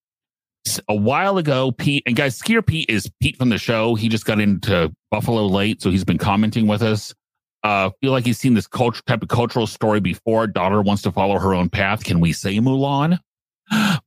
[0.89, 3.95] a while ago, Pete and guys, Skier Pete is Pete from the show.
[3.95, 7.15] He just got into Buffalo late, so he's been commenting with us.
[7.63, 10.47] Uh, feel like he's seen this culture type of cultural story before.
[10.47, 12.05] Daughter wants to follow her own path.
[12.05, 13.19] Can we say Mulan?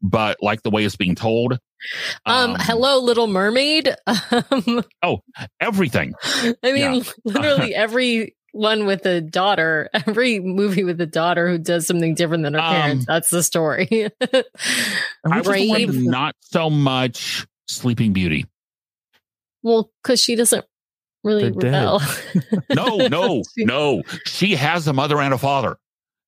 [0.01, 1.59] But like the way it's being told.
[2.26, 3.95] um, hello, Little Mermaid.
[5.03, 5.20] Um,
[5.61, 6.13] everything.
[6.24, 7.01] I mean, Yeah.
[7.26, 12.43] literally every one with a daughter, every movie with a daughter who does something different
[12.43, 13.05] than her Um, parents.
[13.05, 13.88] That's the story.
[13.91, 14.13] And
[15.34, 18.45] I which was is one thinking of the- not so much Sleeping Beauty.
[19.63, 20.65] Well, because she doesn't
[21.24, 22.01] really They're rebel.
[22.74, 24.03] No, no, no.
[24.26, 25.78] She has a mother and a father.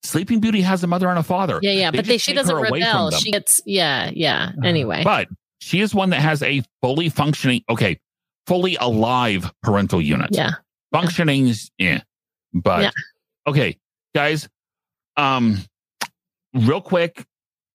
[0.03, 1.59] Sleeping Beauty has a mother and a father.
[1.61, 3.11] Yeah, yeah, They but they, she doesn't her away from rebel.
[3.11, 4.51] She gets yeah, yeah.
[4.63, 5.27] Anyway, But
[5.59, 7.99] she is one that has a fully functioning, okay,
[8.47, 10.29] fully alive parental unit.
[10.31, 10.51] yeah.
[10.93, 12.01] Functioning is, yeah.
[12.53, 12.91] But Yeah.
[13.45, 13.77] okay,
[14.15, 14.47] guys,
[15.17, 15.57] um,
[16.53, 17.25] real quick,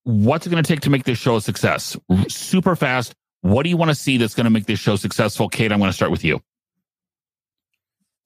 [0.05, 1.97] what's it going to take to make this show a success?
[2.11, 3.15] R- Super fast.
[3.43, 5.49] What do you want to see that's going to make this show successful?
[5.51, 6.41] Kate, I'm going to start with you.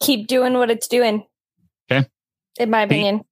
[0.00, 1.24] Keep doing what it's doing.
[1.90, 2.08] Okay.
[2.60, 2.92] In my Pete?
[2.92, 3.24] opinion.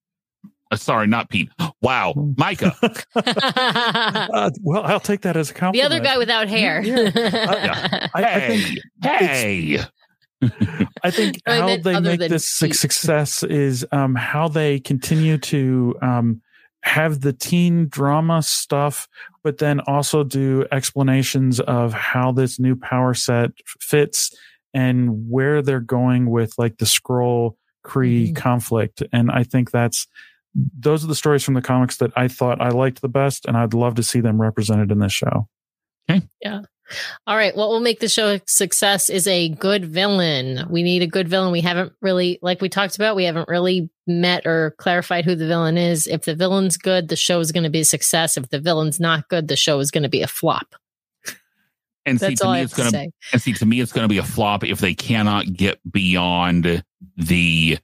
[0.71, 1.49] Uh, sorry, not Pete.
[1.81, 2.75] Wow, Micah.
[3.17, 5.91] Uh, well, I'll take that as a compliment.
[5.91, 6.83] the other guy without hair.
[6.83, 8.09] Yeah.
[8.15, 10.49] I, I think hey, hey.
[11.03, 12.75] I think I how meant they make this Pete.
[12.75, 16.43] success is um, how they continue to um,
[16.83, 19.09] have the teen drama stuff,
[19.43, 23.51] but then also do explanations of how this new power set
[23.81, 24.37] fits
[24.75, 28.37] and where they're going with like the Skrull Kree Mhm.
[28.37, 29.03] conflict.
[29.13, 30.07] And I think that's
[30.79, 33.57] those are the stories from the comics that I thought I liked the best, and
[33.57, 35.49] I'd love to see them represented in this show.
[36.09, 36.27] Okay.
[36.41, 36.63] Yeah.
[37.27, 37.57] All right.
[37.57, 40.67] What will make the show a success is a good villain.
[40.71, 41.51] We need a good villain.
[41.51, 45.49] We haven't really, like we talked about, we haven't really met or clarified who the
[45.49, 46.07] villain is.
[46.07, 48.37] If the villain's good, the show is going to be a success.
[48.37, 50.77] If the villain's not good, the show is going to be a flop.
[52.05, 53.11] And see, to me, have it's to going to.
[53.33, 56.85] And see, to me, it's going to be a flop if they cannot get beyond
[57.17, 57.79] the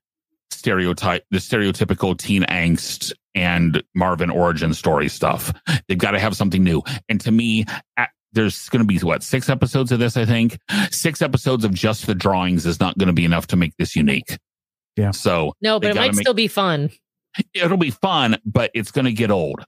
[0.52, 5.52] stereotype, the stereotypical teen angst and Marvin origin story stuff.
[5.88, 6.82] They've got to have something new.
[7.08, 7.64] And to me,
[7.96, 10.16] at, there's going to be what six episodes of this.
[10.16, 10.58] I think
[10.90, 13.94] six episodes of just the drawings is not going to be enough to make this
[13.96, 14.38] unique.
[14.96, 15.10] Yeah.
[15.10, 16.90] So No, but it might make- still be fun.
[17.54, 19.64] it'll be fun, but it's going to get old.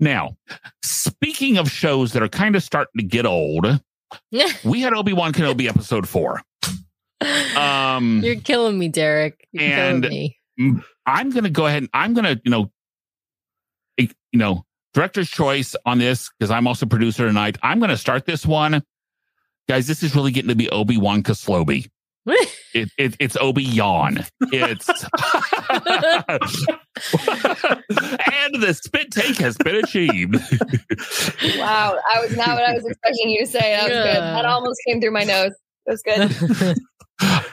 [0.00, 0.36] Now,
[0.82, 3.66] speaking of shows that are kind of starting to get old,
[4.64, 6.40] we had Obi Wan Kenobi episode four.
[7.56, 9.48] Um, You're killing me, Derek.
[9.52, 10.38] You're and- me.
[11.06, 12.70] I'm going to go ahead and I'm going to, you know,
[13.98, 14.64] eh, you know,
[14.94, 17.58] director's choice on this because I'm also producer tonight.
[17.62, 18.82] I'm going to start this one.
[19.68, 21.88] Guys, this is really getting to be Obi Wan Kaslobi.
[22.74, 24.24] It, it, it's Obi Yawn.
[24.50, 24.96] It's and
[28.62, 30.36] the spit take has been achieved.
[31.58, 31.98] Wow.
[32.14, 33.76] I was not what I was expecting you to say.
[33.76, 34.22] That was good.
[34.22, 35.52] That almost came through my nose.
[35.84, 36.78] That was good.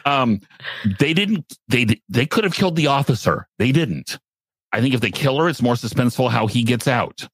[0.05, 0.41] um,
[0.99, 1.57] they didn't.
[1.67, 3.47] They they could have killed the officer.
[3.57, 4.17] They didn't.
[4.71, 7.27] I think if they kill her, it's more suspenseful how he gets out.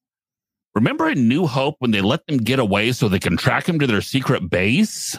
[0.74, 3.78] Remember in New Hope when they let them get away so they can track him
[3.78, 5.18] to their secret base?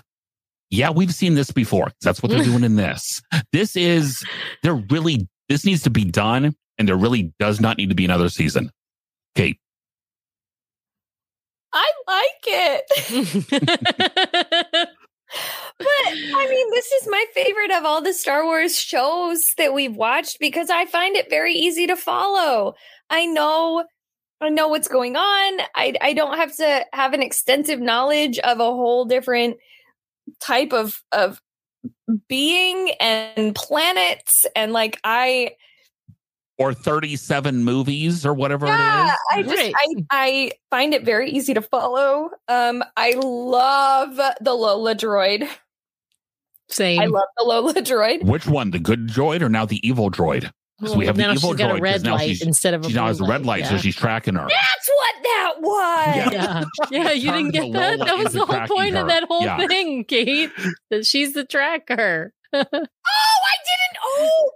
[0.69, 1.91] Yeah, we've seen this before.
[2.01, 3.21] That's what they're doing in this.
[3.51, 4.23] This is
[4.63, 8.05] they're really this needs to be done, and there really does not need to be
[8.05, 8.71] another season.
[9.35, 9.59] Kate,
[11.73, 12.43] I like
[13.51, 14.89] it.
[15.79, 19.95] But I mean, this is my favorite of all the Star Wars shows that we've
[19.95, 22.73] watched because I find it very easy to follow.
[23.09, 23.85] I know
[24.39, 25.61] I know what's going on.
[25.75, 29.57] I I don't have to have an extensive knowledge of a whole different
[30.39, 31.41] type of of
[32.27, 35.51] being and planets and like I
[36.57, 39.51] or thirty-seven movies or whatever yeah, it is.
[39.51, 42.29] I just I I find it very easy to follow.
[42.47, 45.47] Um I love the Lola droid.
[46.69, 46.99] Same.
[46.99, 48.23] I love the Lola droid.
[48.23, 50.51] Which one, the good droid or now the evil droid?
[50.79, 52.27] 'Cause we Well, have the now evil she's got droid, a 'cause red now light
[52.27, 54.47] she's- instead of a She now has a red light, so she's tracking her.
[54.47, 56.33] That's what that was.
[56.33, 56.63] yeah.
[56.91, 57.97] yeah, you didn't get that.
[57.99, 59.01] Lola That was the whole point her.
[59.01, 59.65] of that whole Yeah.
[59.65, 60.51] thing, Kate.
[60.91, 62.31] That she's the tracker.
[62.53, 63.26] Oh, I
[63.69, 63.97] didn't.
[64.09, 64.51] Oh,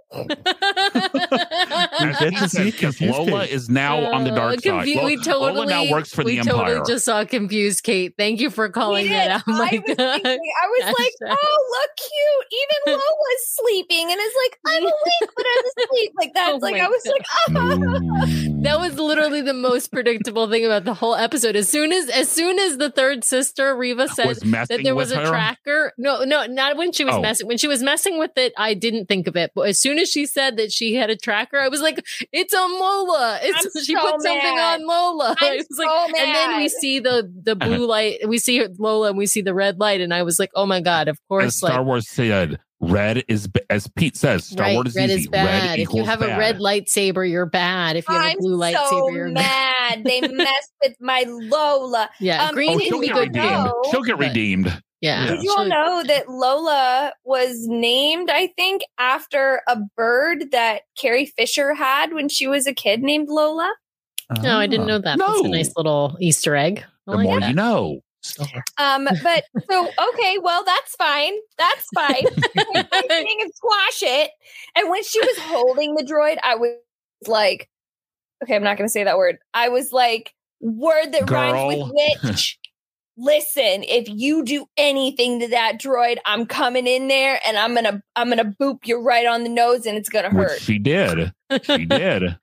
[2.00, 4.60] You As get he to see yes, confused Lola is now on the dark Uh,
[4.60, 4.70] side.
[4.84, 6.66] confu- Lo- we totally Lola now works for we the Empire.
[6.74, 8.14] totally just saw confused Kate.
[8.18, 9.42] Thank you for calling we that out.
[9.46, 10.22] Oh my I was, God.
[10.22, 12.46] thinking, I was like, oh, look, cute.
[12.60, 16.12] Even Lola's sleeping, and it's like, I'm awake, but I'm asleep.
[16.18, 17.12] Like that's Oh like my I was God.
[17.12, 18.48] like, oh.
[18.62, 21.56] That was literally the most predictable thing about the whole episode.
[21.56, 24.36] As soon as as soon as the third sister Reva said
[24.68, 25.26] that there was a her?
[25.26, 25.92] tracker.
[25.98, 27.20] No, no, not when she was Oh.
[27.20, 27.48] messing.
[27.48, 29.52] When she was messing with it, I didn't think of it.
[29.54, 32.54] But as soon as she said that she had a tracker, I was like, "It's
[32.54, 33.38] on Lola.
[33.42, 36.56] It's I'm she so put something on Lola." I'm I was so like, and then
[36.58, 37.66] we see the the Uh-huh.
[37.76, 38.28] blue light.
[38.28, 40.80] We see Lola, and we see the red light, and I was like, "Oh my
[40.80, 41.86] god!" Of As course, Star like.
[41.86, 45.20] Wars said, red is, as Pete says, Star right, Wars is red easy.
[45.22, 45.72] is bad.
[45.74, 47.96] if you equals have a red lightsaber, you're bad.
[47.96, 50.02] If you have I'm a blue so lightsaber, you're mad.
[50.04, 52.08] They messed with my Lola.
[52.20, 53.28] Yeah, Um, green Oh, she'll get good.
[53.28, 53.44] redeemed.
[53.64, 54.82] know- She'll get But- redeemed.
[55.02, 60.82] Yeah, Did you all know that Lola was named, I think, after a bird that
[60.96, 63.74] Carrie Fisher had when she was a kid named Lola?
[64.42, 64.86] No, I didn't Ah.
[64.86, 65.18] know that.
[65.18, 65.48] That's a No.
[65.50, 66.84] nice little Easter egg.
[67.08, 67.48] I The like more that.
[67.48, 68.00] you know.
[68.22, 68.62] Stellar.
[68.78, 71.32] Um, but so okay, well that's fine.
[71.58, 72.22] That's fine.
[72.72, 74.30] My thing is squash it.
[74.76, 76.70] And when she was holding the droid, I was
[77.26, 77.68] like,
[78.44, 79.38] okay, I'm not going to say that word.
[79.52, 81.92] I was like, word that rhymes with
[82.22, 82.58] witch.
[83.22, 88.02] Listen, if you do anything to that droid, I'm coming in there and I'm gonna
[88.16, 90.60] I'm gonna boop you right on the nose and it's gonna Which hurt.
[90.60, 91.32] she did.
[91.62, 92.36] She did.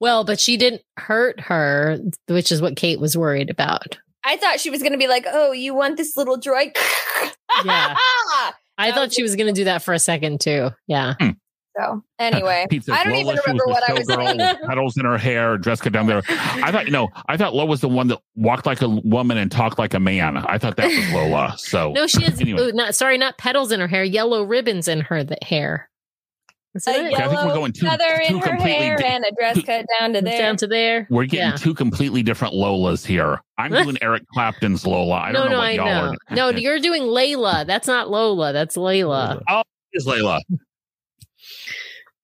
[0.00, 1.98] Well, but she didn't hurt her,
[2.28, 3.98] which is what Kate was worried about.
[4.24, 6.74] I thought she was gonna be like, "Oh, you want this little droid?"
[7.64, 7.96] Yeah.
[8.78, 10.70] I thought she was going to do that for a second too.
[10.86, 11.14] Yeah.
[11.20, 11.30] Hmm.
[11.78, 14.56] So anyway, Pete says, I don't Lola, even remember what I was showgirl saying.
[14.66, 16.22] petals in her hair, dress cut down there.
[16.28, 19.38] I thought, you know, I thought Lola was the one that walked like a woman
[19.38, 20.36] and talked like a man.
[20.36, 21.54] I thought that was Lola.
[21.58, 22.60] So No, she has Anyway.
[22.60, 25.88] ooh, not sorry, not petals in her hair, yellow ribbons in her th- hair.
[26.74, 27.14] Is a that it?
[27.18, 29.56] I think we're going too- feather too in her completely hair di- and a dress
[29.56, 30.38] too- cut down to there.
[30.38, 31.06] Down to there.
[31.10, 31.56] we're getting Yeah.
[31.56, 33.40] two completely different Lolas here.
[33.58, 35.16] I'm doing Eric Clapton's Lola.
[35.16, 36.14] I don't know no, what I y'all know.
[36.30, 36.34] are.
[36.36, 37.66] No, you're doing Layla.
[37.66, 38.52] That's not Lola.
[38.52, 39.40] That's Layla.
[39.48, 39.62] Oh,
[39.92, 40.40] is Layla.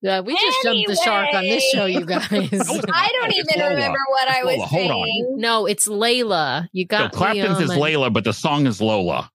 [0.03, 2.23] Yeah, we just jumped the shark on this show, you guys.
[2.31, 3.71] I don't It's even Lola.
[3.75, 5.05] remember what I was Lola, hold on.
[5.07, 5.35] saying.
[5.39, 6.69] no, it's Layla.
[6.73, 9.31] You got me Clapton's is my- Layla, but the song is Lola.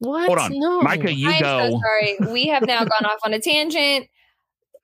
[0.00, 0.26] What?
[0.26, 0.50] Hold on.
[0.58, 0.80] No.
[0.82, 1.70] Micah, you I'm go.
[1.70, 2.32] so sorry.
[2.32, 4.08] We have now gone off on a tangent.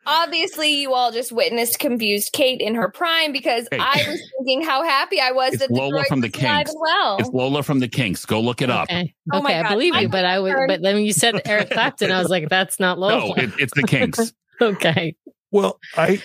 [0.07, 3.78] Obviously, you all just witnessed confused Kate in her prime because Hey.
[3.80, 6.74] I was thinking how happy I was It's that the Lola from the Kinks.
[6.78, 7.16] well.
[7.18, 8.24] It's Lola from the Kinks.
[8.26, 8.84] Go look it up.
[8.90, 9.14] Okay.
[9.32, 9.68] Oh my okay, I God.
[9.70, 10.52] believe I you, but I would.
[10.52, 13.34] heard- But then when you said Eric Clapton, I was like, "That's not Lola." No,
[13.34, 14.32] it, it's the Kinks.
[14.61, 15.16] okay.
[15.50, 16.20] Well, I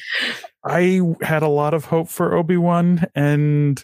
[0.63, 3.83] I had a lot of hope for Obi Wan, and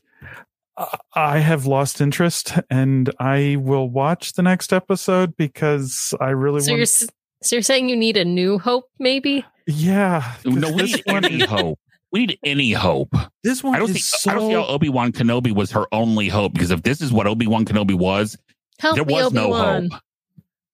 [0.77, 6.59] I- I have lost interest, and I will watch the next episode because I really
[6.61, 6.77] So want.
[6.79, 7.07] you're s-
[7.43, 9.45] so you're saying you need a new hope, maybe?
[9.67, 11.79] Yeah, 'cause no, we need one any is, hope.
[12.11, 13.13] We need any hope.
[13.43, 14.31] this one I don't is think so.
[14.31, 17.11] I don't see how Obi Wan Kenobi was her only hope because if this is
[17.11, 18.37] what Obi Wan Kenobi was,
[18.79, 19.91] Help there was Obi no hope.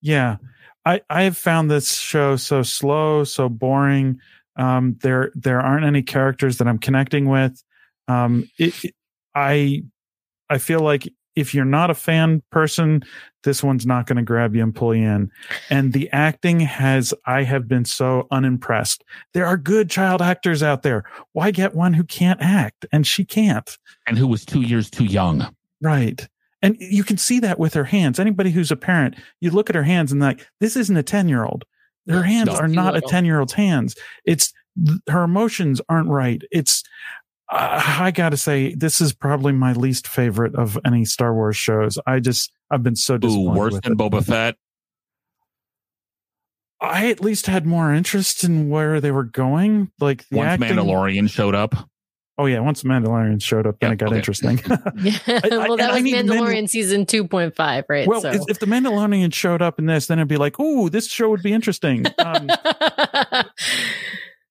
[0.02, 0.38] Yeah.
[0.86, 4.20] I I have found this show so slow, so boring.
[4.56, 7.64] Um there there aren't any characters that I'm connecting with.
[8.08, 8.96] Um it, it-
[9.34, 9.84] I
[10.50, 13.04] I feel like if you're not a fan person,
[13.44, 15.32] this one's not going to grab you and pull you in.
[15.70, 19.04] And the acting has I have been so unimpressed.
[19.34, 21.04] There are good child actors out there.
[21.34, 22.86] Why get one who can't act?
[22.92, 23.78] And she can't.
[24.08, 25.54] And who was two years too young.
[25.82, 26.28] Right.
[26.62, 28.20] And you can see that with her hands.
[28.20, 31.28] Anybody who's a parent, you look at her hands and like, this isn't a 10
[31.28, 31.66] year old.
[32.08, 32.56] Her hands No.
[32.58, 33.96] are not a 10 year old's hands.
[34.26, 34.54] It's
[35.10, 36.42] her emotions aren't right.
[36.52, 36.84] It's,
[37.52, 41.98] uh, I gotta say, this is probably my least favorite of any Star Wars shows.
[42.08, 43.60] I just, I've been so Ooh, disappointed.
[43.60, 43.98] worse with than it.
[43.98, 44.56] Boba Fett.
[46.80, 49.92] I at least had more interest in where they were going.
[50.00, 50.78] Like the Once acting.
[50.78, 51.76] Mandalorian showed up.
[52.38, 54.18] Oh yeah, once Mandalorian showed up, then Yeah, it got okay.
[54.18, 54.60] interesting.
[54.96, 55.20] Yeah.
[55.52, 58.08] Well, and that I was need Mandalorian Mandal- season two point five, right?
[58.08, 58.30] well, so.
[58.32, 61.30] if, if the Mandalorian showed up in this, then it'd be like, oh, this show
[61.30, 62.50] would be interesting." Um,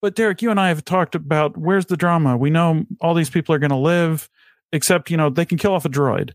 [0.03, 2.37] But Derek, you and I have talked about where's the drama.
[2.37, 4.29] We know all these people are going to live,
[4.73, 6.31] except you know they can kill off a droid.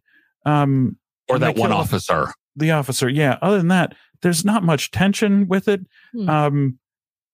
[0.46, 0.98] Um,
[1.30, 2.32] Or that one kill off- officer.
[2.56, 3.38] the officer, yeah.
[3.42, 5.82] Other than that, there's not much tension with it.
[6.14, 6.30] Hmm.
[6.30, 6.80] Um,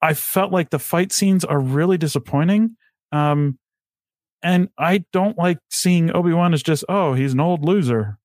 [0.02, 2.76] I felt like the fight scenes are really disappointing.
[3.12, 3.60] Um,
[4.42, 8.18] and I don't like seeing Obi Wan as just oh he's an old loser.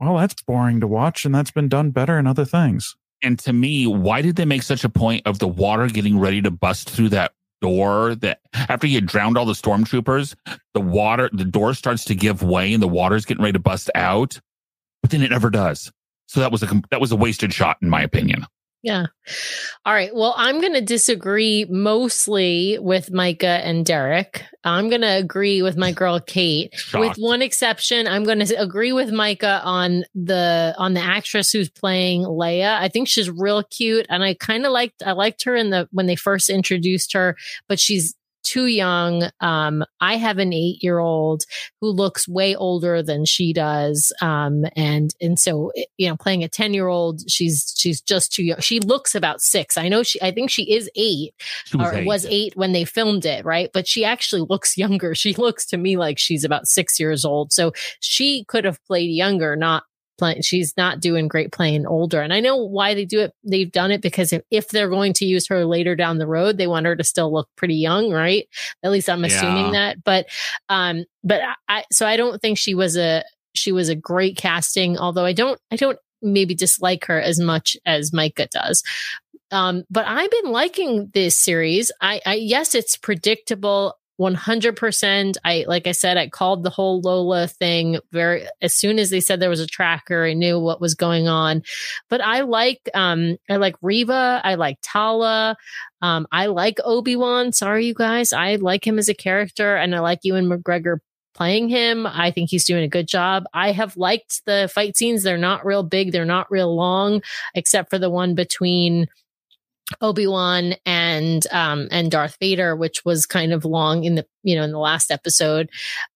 [0.00, 2.96] Well, that's boring to watch, and that's been done better in other things.
[3.26, 6.40] And to me, why did they make such a point of the water getting ready
[6.42, 10.36] to bust through that door that after he had drowned all the stormtroopers,
[10.74, 13.90] the water, the door starts to give way and the water's getting ready to bust
[13.96, 14.38] out,
[15.02, 15.90] but then it never does.
[16.28, 18.46] So that was a that was a wasted shot in my opinion.
[18.86, 19.06] Yeah.
[19.84, 20.14] All right.
[20.14, 24.44] Well, I'm going to disagree mostly with Micah and Derek.
[24.62, 26.72] I'm going to agree with my girl Kate.
[26.94, 31.68] With one exception, I'm going to agree with Micah on the on the actress who's
[31.68, 32.78] playing Leia.
[32.78, 35.88] I think she's real cute, and I kind of liked I liked her in the
[35.90, 37.36] when they first introduced her,
[37.68, 38.14] but she's
[38.46, 39.28] too young.
[39.40, 41.44] Um, I have an eight year old
[41.80, 46.48] who looks way older than she does, um, and and so you know, playing a
[46.48, 48.60] ten year old, she's she's just too young.
[48.60, 49.76] She looks about six.
[49.76, 50.20] I know she.
[50.22, 51.34] I think she is eight,
[51.64, 52.06] She was or eight.
[52.06, 53.70] was eight when they filmed it, right?
[53.72, 55.14] But she actually looks younger.
[55.14, 57.52] She looks to me like she's about six years old.
[57.52, 59.84] So she could have played younger, not
[60.16, 60.42] playing.
[60.42, 62.20] She's not doing great playing older.
[62.20, 63.32] And I know why they do it.
[63.44, 66.58] They've done it because if, if they're going to use her later down the road,
[66.58, 68.46] they want her to still look pretty young, right?
[68.82, 69.94] At least I'm assuming Yeah.
[69.94, 70.04] that.
[70.04, 70.26] But,
[70.68, 73.22] um, but I, so I don't think she was a,
[73.54, 77.76] she was a great casting, although I don't, I don't maybe dislike her as much
[77.86, 78.82] as Micah does.
[79.52, 81.92] Um, but I've been liking this series.
[82.00, 83.94] I, I yes, it's predictable.
[84.20, 85.36] 100%.
[85.44, 89.20] I, like I said, I called the whole Lola thing very, as soon as they
[89.20, 91.62] said there was a tracker, I knew what was going on.
[92.08, 95.56] But I like, um, I like Reva I like Tala.
[96.02, 97.52] Um, I like Obi-Wan.
[97.52, 98.32] Sorry, you guys.
[98.32, 100.98] I like him as a character and I like Ewan McGregor
[101.34, 102.06] playing him.
[102.06, 103.44] I think he's doing a good job.
[103.52, 105.22] I have liked the fight scenes.
[105.22, 106.12] They're not real big.
[106.12, 107.22] They're not real long,
[107.54, 109.06] except for the one between
[110.00, 111.05] Obi-Wan and
[111.52, 114.78] um and Darth Vader which was kind of long in the you know in the
[114.78, 115.68] last episode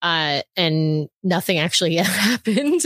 [0.03, 2.84] uh and nothing actually happened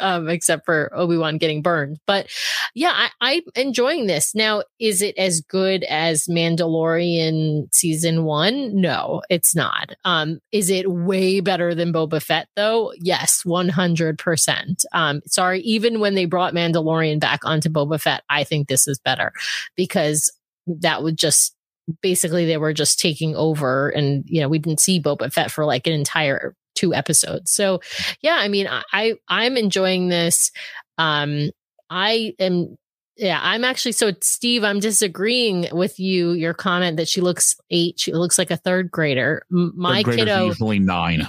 [0.00, 1.98] um except for Obi-Wan getting burned.
[2.06, 2.28] But
[2.74, 4.34] yeah I, I'm enjoying this.
[4.34, 9.92] Now is it as good as Mandalorian season 1 no it's not.
[10.04, 12.92] Um is it way better than Boba Fett though?
[12.98, 18.68] Yes 100% um sorry even when they brought Mandalorian back onto Boba Fett I think
[18.68, 19.32] this is better
[19.76, 20.30] because
[20.66, 21.53] that would just
[22.02, 25.64] basically they were just taking over and you know we didn't see Boba Fett for
[25.64, 27.50] like an entire two episodes.
[27.50, 27.80] So
[28.20, 30.50] yeah, I mean I I'm enjoying this.
[30.98, 31.50] Um
[31.90, 32.76] I am
[33.16, 37.98] yeah, I'm actually so Steve, I'm disagreeing with you your comment that she looks 8,
[37.98, 39.44] she looks like a third grader.
[39.50, 41.28] My Third kiddo usually nine.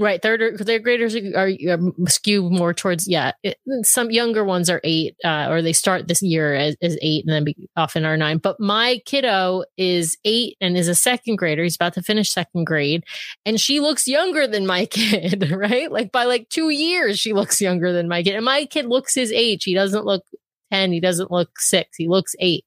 [0.00, 3.32] Right, third third graders are, are more towards yeah.
[3.42, 7.26] It, some younger ones are eight, uh, or they start this year as, as eight,
[7.26, 8.38] and then be, often are nine.
[8.38, 11.62] But my kiddo is eight and is a second grader.
[11.62, 13.04] He's about to finish second grade,
[13.44, 15.50] and she looks younger than my kid.
[15.50, 18.86] Right, like by like two years, she looks younger than my kid, and my kid
[18.86, 19.64] looks his age.
[19.64, 20.24] He doesn't look
[20.72, 20.92] ten.
[20.92, 21.98] He doesn't look six.
[21.98, 22.64] He looks eight.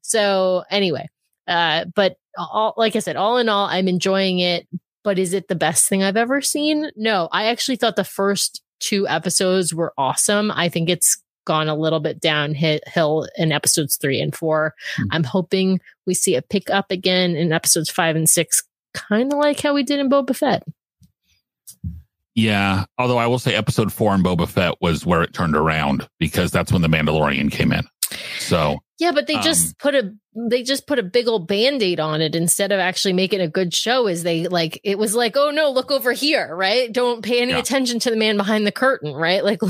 [0.00, 1.10] So anyway,
[1.46, 4.66] uh, but all like I said, all in all, I'm enjoying it
[5.04, 6.90] but is it the best thing I've ever seen?
[6.96, 10.50] No, I actually thought the first two episodes were awesome.
[10.50, 15.02] I think it's gone a little bit downhill in episodes three and 4 Hmm.
[15.10, 18.62] I'm hoping we see a pick up again in episodes five and six,
[18.94, 20.62] kind of like how we did in Boba Fett.
[22.34, 22.84] Yeah.
[22.98, 26.50] Although I will say episode four in Boba Fett was where it turned around because
[26.50, 27.84] that's when the Mandalorian came in.
[28.38, 30.12] So Yeah, but they Um, just put a
[30.48, 33.74] they just put a big old band-aid on it instead of actually making a good
[33.74, 36.90] show is they like it was like, oh no, look over here, right?
[36.92, 37.58] Don't pay any Yeah.
[37.58, 39.44] attention to the man behind the curtain, right?
[39.50, 39.60] Like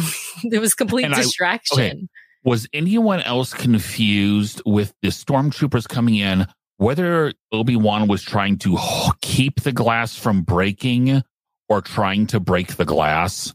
[0.44, 2.08] it was complete And I- distraction.
[2.44, 6.46] was anyone else confused with the stormtroopers coming in
[6.78, 8.76] whether Obi-Wan was trying to
[9.20, 11.22] keep the glass from breaking
[11.68, 13.52] or trying to break the glass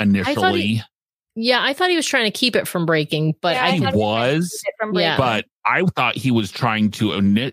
[0.00, 0.82] initially?
[1.36, 3.80] Yeah, I thought he was trying to keep it from breaking, but Yeah, I he
[3.80, 5.16] thought he was, keep Yeah.
[5.16, 7.52] but I thought he was trying to init.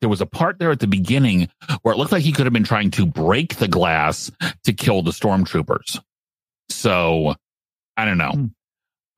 [0.00, 1.48] There was a part there at the beginning
[1.82, 4.30] where it looked like he could have been trying to break the glass
[4.64, 5.98] to kill the stormtroopers.
[6.68, 7.36] So
[7.96, 8.50] I don't know.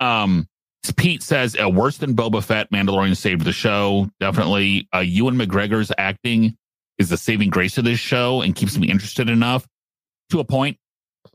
[0.01, 0.07] Hmm.
[0.07, 0.49] Um,
[0.97, 2.71] Pete says uh, worse than Boba Fett.
[2.71, 4.09] Mandalorian saved the show.
[4.21, 4.89] Definitely.
[4.95, 6.57] Uh, Ewan McGregor's acting
[6.99, 9.67] is the saving grace of this show and keeps me interested enough
[10.31, 10.77] to a point.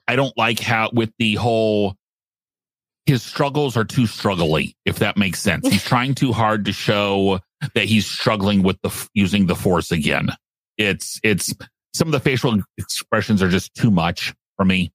[0.08, 1.96] I don't like how with the whole
[3.06, 5.68] his struggles are too struggly, if that makes sense.
[5.68, 7.40] He's trying too hard to show
[7.76, 10.30] that he's struggling with the using the force again.
[10.78, 11.54] It's it's
[11.94, 14.92] some of the facial expressions are just too much for me.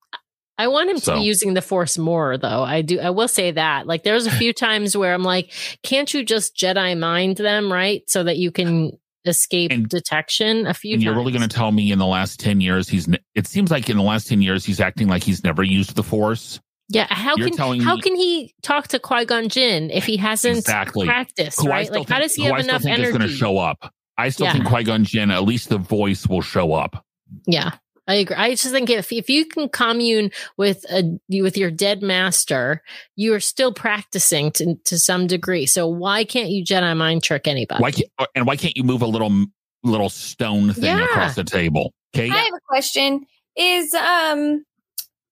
[0.59, 2.63] I want him to be using the force more though.
[2.63, 3.87] I do I will say that.
[3.87, 5.53] Like there's a few times where I'm like,
[5.83, 8.03] can't you just Jedi mind them, right?
[8.09, 8.93] So that you can
[9.27, 11.05] escape And- detection a few And times.
[11.05, 13.91] you're really going to tell me in the last 10 years he's it seems like
[13.91, 16.59] in the last 10 years he's acting like he's never used the force.
[16.89, 20.17] Yeah, how You're can telling how me- can he talk to Qui-Gon Jinn if he
[20.17, 21.07] hasn't Exactly.
[21.07, 21.87] practiced, Who right?
[21.87, 23.19] still Like how does he who have I still enough think is energy?
[23.19, 23.93] going to show up.
[24.17, 24.53] I still Yeah.
[24.53, 27.05] think Qui-Gon Jinn at least the voice will show up.
[27.47, 27.73] Yeah.
[28.09, 28.37] I agree.
[28.37, 31.03] I just think if if you can commune with a
[31.43, 32.81] with your dead master,
[33.17, 35.67] you are still practicing to to some degree.
[35.67, 37.83] So why can't you Jedi mind trick anybody?
[37.83, 39.47] Why can't and why can't you move a little
[39.83, 41.03] little stone thing Yeah.
[41.05, 41.93] across the table?
[42.15, 42.31] Okay?
[42.31, 43.27] I have a question.
[43.57, 44.65] Is um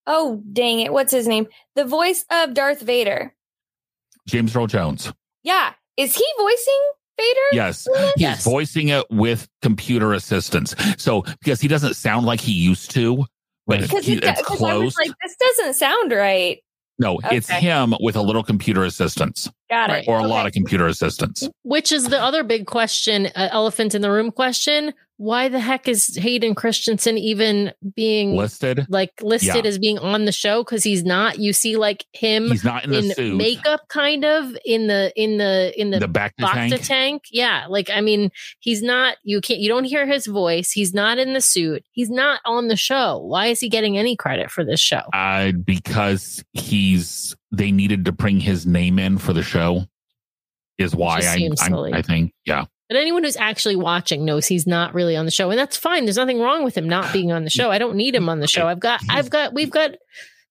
[0.07, 1.46] oh dang it, what's his name?
[1.74, 3.34] The voice of Darth Vader.
[4.26, 5.12] James Earl Jones.
[5.42, 5.72] Yeah.
[5.96, 6.80] Is he voicing
[7.18, 7.40] Vader?
[7.52, 7.86] Yes.
[7.94, 8.44] He's Yes.
[8.44, 10.74] voicing it with computer assistance.
[10.98, 13.24] So because he doesn't sound like he used to,
[13.66, 14.96] but Because he, it, it's because close.
[14.98, 16.59] like, this doesn't sound right.
[16.98, 20.05] no, it's him with a little computer assistance Got it.
[20.09, 21.48] or a lot of computer assistance.
[21.62, 24.92] Which is the other big question, uh, elephant in the room question.
[25.16, 28.84] Why the heck is Hayden Christensen even being Listed.
[28.88, 29.68] like listed Yeah.
[29.68, 30.64] as being on the show?
[30.64, 31.38] Because he's not.
[31.38, 33.36] You see, like him He's not in the suit.
[33.36, 36.74] makeup, kind of in the in the in the, the back tank.
[36.82, 37.22] tank.
[37.30, 37.66] Yeah.
[37.68, 40.72] Like, I mean, he's not, you can't, you don't hear his voice.
[40.72, 41.84] He's not in the suit.
[41.92, 43.18] He's not on the show.
[43.18, 45.02] Why is he getting any credit for this show?
[45.12, 49.84] Uh, because he's they needed to bring his name in for the show
[50.76, 54.93] is why I I'm- I think yeah But anyone who's actually watching knows he's not
[54.95, 56.05] really on the show, and that's fine.
[56.05, 57.70] There's nothing wrong with him not being on the show.
[57.70, 58.66] I don't need him on the show.
[58.66, 59.93] I've got, I've got, we've got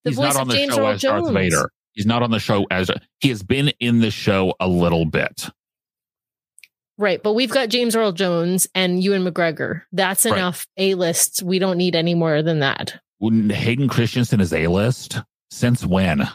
[0.04, 1.30] the He's voice of the James Earl as Darth Jones.
[1.30, 1.70] Vader.
[1.94, 5.48] He's not on the show as he has been in the show a little bit.
[6.98, 9.84] Right, but we've got James Earl Jones and Ewan McGregor.
[9.92, 10.36] That's Right.
[10.38, 11.42] enough A lists.
[11.42, 13.00] We don't need any more than that.
[13.20, 15.22] When Hayden Christensen is a list
[15.54, 16.28] since when?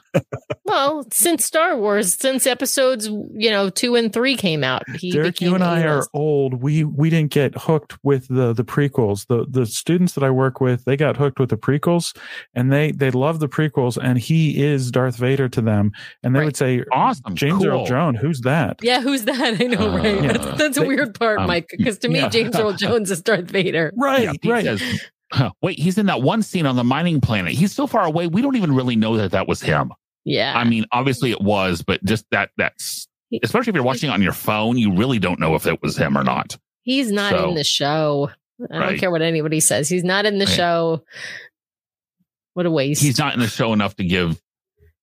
[0.64, 5.40] Well, since Star Wars, since episodes, you know, two and three came out, he Derek,
[5.40, 6.62] you and I are old.
[6.62, 9.26] We we didn't get hooked with the the prequels.
[9.28, 12.14] The the students that I work with, they got hooked with the prequels,
[12.54, 13.96] and they they love the prequels.
[14.02, 15.92] And he is Darth Vader to them.
[16.22, 16.44] And they Right.
[16.46, 17.86] would say, Awesome, James Earl.
[17.86, 19.60] Jones, who's that?" Yeah, who's that?
[19.60, 20.22] I know, Uh, right?
[20.22, 20.32] yeah.
[20.32, 22.28] That's, that's a weird part, um, Mike, because to me, yeah.
[22.28, 23.92] James Earl Jones is Darth Vader.
[23.96, 24.64] Right, Yeah, Pete right.
[24.64, 24.82] says,
[25.32, 27.52] "Huh, wait, he's in that one scene on the mining planet.
[27.52, 29.92] He's so far away, we don't even really know that that was him.
[30.24, 30.56] Yeah.
[30.56, 33.08] I mean, obviously it was, but just that that's
[33.42, 35.96] especially if you're watching it on your phone, you really don't know if it was
[35.96, 36.56] him or not.
[36.82, 38.30] He's not So- in the show.
[38.72, 39.88] I don't care what anybody says.
[39.88, 40.54] He's not in the Right.
[40.56, 41.04] show.
[42.54, 43.02] What a waste.
[43.02, 44.40] He's not in the show enough to give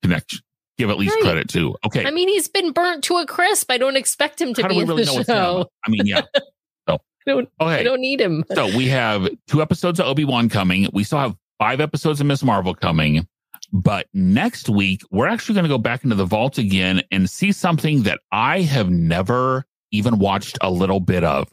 [0.02, 0.40] connection,
[0.78, 1.24] give at least Right.
[1.24, 1.76] credit to.
[1.86, 3.72] Okay, I mean, he's been burnt to a crisp.
[3.72, 5.36] I don't expect him to how be in really the know it's him?
[5.36, 5.70] show.
[5.86, 6.22] I mean, yeah.
[7.28, 8.44] I don't, I don't need him.
[8.54, 10.88] so we have two episodes of Obi Wan coming.
[10.94, 12.44] We still have five episodes of Ms.
[12.44, 13.28] Marvel coming.
[13.74, 17.52] But next week, we're actually going to go back into the vault again and see
[17.52, 21.48] something that I have never even watched a little bit of.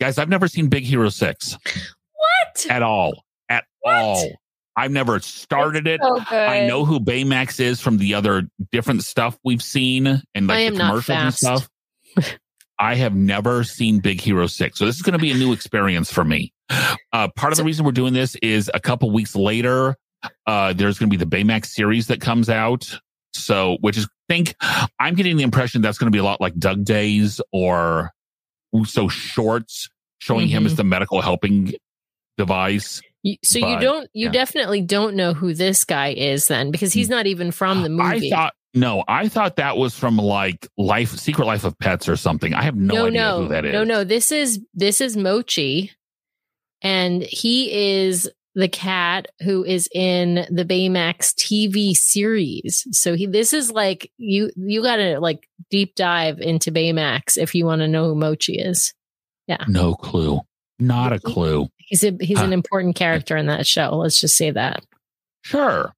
[0.00, 1.58] Guys, I've never seen Big Hero 6
[2.16, 2.66] What?
[2.70, 3.24] at all.
[3.48, 3.94] At What?
[3.94, 4.28] all.
[4.76, 6.00] I've never started it.
[6.02, 6.20] So.
[6.30, 10.78] I know who Baymax is from the other different stuff we've seen and like the
[10.78, 11.68] commercials and stuff.
[12.78, 14.78] I have never seen Big Hero 6.
[14.78, 16.52] So this is going to be a new experience for me.
[17.12, 19.96] Uh, part of the reason we're doing this is a couple weeks later,
[20.46, 22.98] uh, there's going to be the Baymax series that comes out.
[23.34, 24.54] So, which is, think,
[24.98, 28.10] I'm getting the impression that's going to be a lot like Dug Days or
[28.86, 30.66] so shorts showing him Mhm.
[30.66, 31.74] as the medical helping
[32.38, 33.00] device.
[33.42, 34.32] So you don't, you yeah.
[34.32, 38.32] definitely don't know who this guy is then, because he's not even from the movie.
[38.32, 42.16] I thought no, I thought that was from like Life Secret Life of Pets or
[42.16, 42.54] something.
[42.54, 43.72] I have no, no, idea no, who that is.
[43.72, 44.04] no, no.
[44.04, 45.92] This is this is Mochi,
[46.82, 52.86] and he is the cat who is in the Baymax TV series.
[52.92, 57.54] So he, this is like you, you got to like deep dive into Baymax if
[57.54, 58.94] you want to know who Mochi is.
[59.46, 59.64] Yeah.
[59.68, 60.40] No clue.
[60.78, 61.68] Not a clue.
[61.76, 63.90] He's a he's an important character in that show.
[63.90, 64.84] Let's just say that.
[65.42, 65.92] Sure.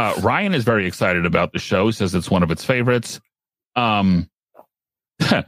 [0.00, 1.84] Uh, Ryan is very excited about the show.
[1.86, 3.20] He says it's one of its favorites.
[3.76, 4.30] Um,
[5.30, 5.44] on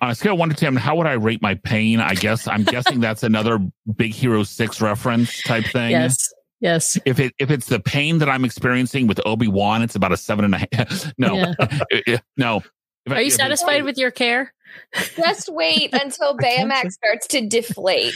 [0.00, 2.00] a scale of one to ten, how would I rate my pain?
[2.00, 3.60] I guess I'm guessing that's another
[3.96, 5.92] Big Hero Six reference type thing.
[5.92, 6.98] Yes, yes.
[7.06, 10.16] If it if it's the pain that I'm experiencing with Obi Wan, it's about a
[10.16, 11.12] seven and a half.
[11.18, 11.54] No,
[12.06, 12.18] Yeah.
[12.36, 12.56] no.
[13.06, 14.52] If I- Are you if it- satisfied with your care?
[15.16, 18.12] Just wait until Baymax starts to deflate.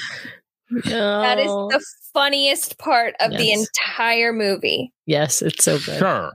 [0.70, 4.92] That is the funniest part of the entire movie.
[5.06, 5.98] yes, it's so good.
[5.98, 6.32] Sure.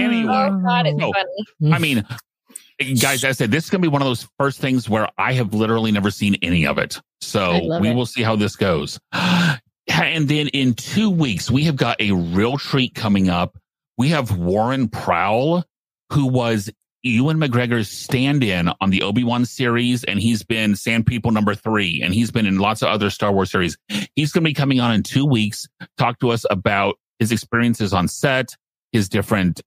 [0.00, 0.32] Anyway.
[0.32, 1.12] Oh God, it's No.
[1.12, 1.46] funny.
[1.62, 1.74] Mm.
[1.74, 4.88] I mean, guys, I said this is going to be one of those first things
[4.88, 7.00] where I have literally never seen any of it.
[7.20, 7.94] So we it.
[7.94, 8.98] will see how this goes.
[9.90, 13.56] And then in two weeks, we have got a real treat coming up.
[13.96, 15.64] We have Warren Prowl,
[16.12, 16.70] who was
[17.02, 21.54] Ewan McGregor's stand in on the Obi Wan series, and he's been Sand People number
[21.54, 23.76] three, and he's been in lots of other Star Wars series.
[24.16, 27.92] He's going to be coming on in two weeks, talk to us about his experiences
[27.92, 28.56] on set,
[28.92, 29.60] his different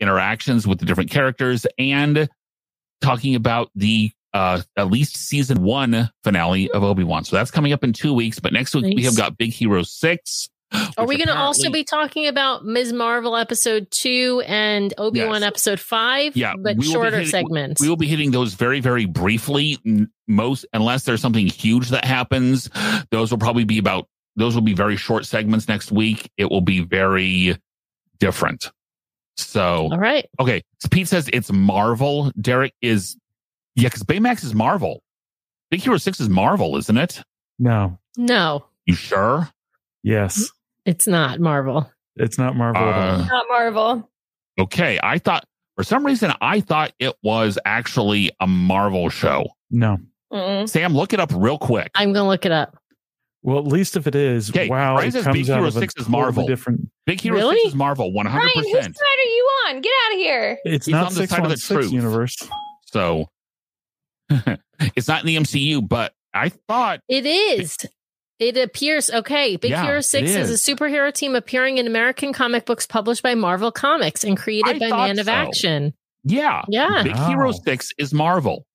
[0.00, 2.28] interactions with the different characters and
[3.00, 7.24] talking about the uh at least season one finale of Obi-Wan.
[7.24, 8.40] So that's coming up in two weeks.
[8.40, 10.48] But next week we have got Big Hero Six.
[10.98, 12.92] Are we going to also be talking about Ms.
[12.92, 15.48] Marvel episode two and Obi Wan Yes.
[15.48, 16.36] episode five?
[16.36, 17.80] Yeah, but we will be shorter hitting- segments.
[17.80, 19.78] We will be hitting those very, very briefly.
[20.28, 22.70] Most, unless there's something huge that happens,
[23.10, 24.08] those will probably be about.
[24.36, 26.30] Those will be very short segments next week.
[26.38, 27.56] It will be very
[28.18, 28.70] different.
[29.36, 30.26] So All right.
[30.40, 32.30] okay, so Pete says it's Marvel.
[32.40, 33.16] Derek is
[33.74, 35.02] yeah, because Baymax is Marvel.
[35.70, 37.22] Big Hero Six is Marvel, isn't it?
[37.58, 37.98] No.
[38.16, 39.48] No, You sure?
[40.02, 40.50] Yes.
[40.84, 41.90] It's not Marvel.
[42.16, 43.20] It's not Marvel at all.
[43.20, 44.10] Uh, Not Marvel.
[44.60, 45.44] okay, I thought
[45.76, 49.46] for some reason I thought it was actually a Marvel show.
[49.70, 49.98] No.
[50.32, 50.68] Mm-mm.
[50.68, 51.90] Sam, look it up real quick.
[51.94, 52.76] I'm going to look it up.
[53.42, 55.76] Well, at least if it is, Okay, wow, Ryan it comes Big out Hero of
[55.76, 56.46] a 6 is totally Marvel.
[56.46, 56.90] different.
[57.06, 57.56] Big Hero Really?
[57.56, 58.96] Six is Marvel, one hundred Ryan, whose percent.
[58.96, 59.80] side are you on?
[59.80, 60.58] Get out of here.
[60.64, 61.90] It's He's not on the side of the truth.
[61.92, 62.36] universe.
[62.86, 63.26] So
[64.96, 67.76] it's not in the MCU, but I thought It is.
[68.48, 69.56] It appears okay.
[69.56, 70.50] Big Yeah, Hero 6 is.
[70.50, 70.66] is.
[70.68, 74.90] a superhero team appearing in American comic books published by Marvel Comics and created I
[74.90, 75.32] by Man of so.
[75.32, 75.94] Action.
[76.24, 77.02] yeah, Yeah.
[77.02, 77.28] Big Wow.
[77.28, 77.52] Hero oh.
[77.64, 78.66] Six is Marvel.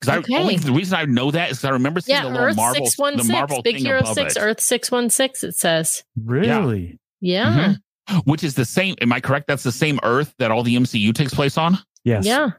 [0.00, 0.34] Because Okay.
[0.34, 2.46] I only the reason I know that is 'cause I remember seeing Yeah, the little
[2.48, 4.40] Earth Marvel, six one the six, Marvel Big thing Hero above six, it.
[4.40, 5.44] Earth six one six.
[5.44, 6.98] It says, Really?
[7.20, 7.76] yeah,
[8.08, 8.18] mm-hmm.
[8.30, 8.96] which is the same.
[9.00, 9.46] Am I correct?
[9.46, 11.78] That's the same Earth that all the MCU takes place on.
[12.04, 12.26] Yes.
[12.26, 12.50] yeah.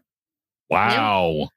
[0.69, 1.49] Wow.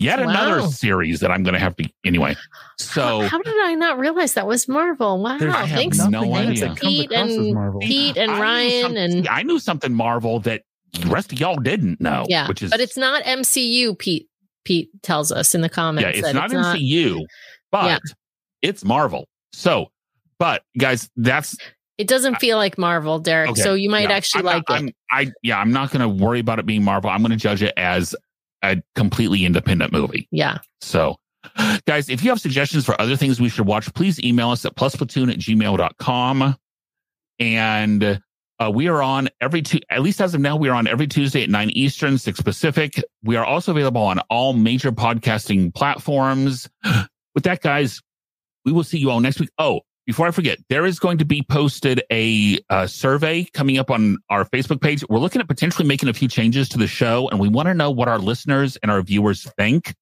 [0.00, 2.34] Yet another series that I'm going to have to anyway.
[2.78, 5.22] So how, how did I not realize that was Marvel?
[5.22, 6.74] Wow, thanks, no idea.
[6.74, 10.62] Pete and Pete and I Ryan and I knew something Marvel that
[10.92, 12.24] the rest of y'all didn't know.
[12.28, 13.96] yeah, which is but it's not MCU.
[13.98, 14.26] Pete
[14.64, 16.18] Pete tells us in the comments.
[16.18, 17.20] yeah, it's not MCU,
[17.70, 17.98] but Yeah.
[18.62, 19.28] it's Marvel.
[19.52, 19.90] So,
[20.38, 21.56] but guys, that's
[21.98, 23.50] It doesn't feel like Marvel, Derek.
[23.50, 24.94] Okay, so you might yeah, actually I'm like not, it.
[25.12, 27.10] I'm, I yeah, I'm not going to worry about it being Marvel.
[27.10, 28.14] I'm going to judge it as
[28.62, 30.28] a completely independent movie.
[30.30, 30.58] yeah.
[30.80, 31.16] So,
[31.86, 34.76] guys, if you have suggestions for other things we should watch, please email us at
[34.76, 36.56] plusplatoon at gmail.com.
[37.38, 38.20] And
[38.60, 41.06] uh, we are on every two, at least as of now, we are on every
[41.06, 43.02] Tuesday at 9 Eastern, 6 Pacific.
[43.22, 46.68] We are also available on all major podcasting platforms.
[47.34, 48.02] With that, guys,
[48.64, 49.50] we will see you all next week.
[49.58, 53.90] Oh, before I forget, there is going to be posted a uh, survey coming up
[53.90, 55.04] on our Facebook page.
[55.08, 57.74] We're looking at potentially making a few changes to the show, and we want to
[57.74, 59.94] know what our listeners and our viewers think.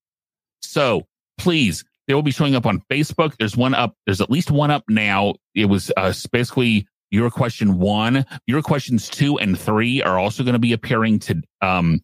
[0.62, 1.06] So
[1.36, 3.36] please, they will be showing up on Facebook.
[3.38, 3.94] There's one up.
[4.06, 5.34] There's at least one up now.
[5.54, 8.24] It was uh, basically your question one.
[8.46, 12.00] Your questions two and three are also going to be appearing to um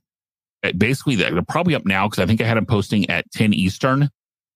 [0.79, 4.09] basically they're probably up now because I think I had them posting at 10 Eastern.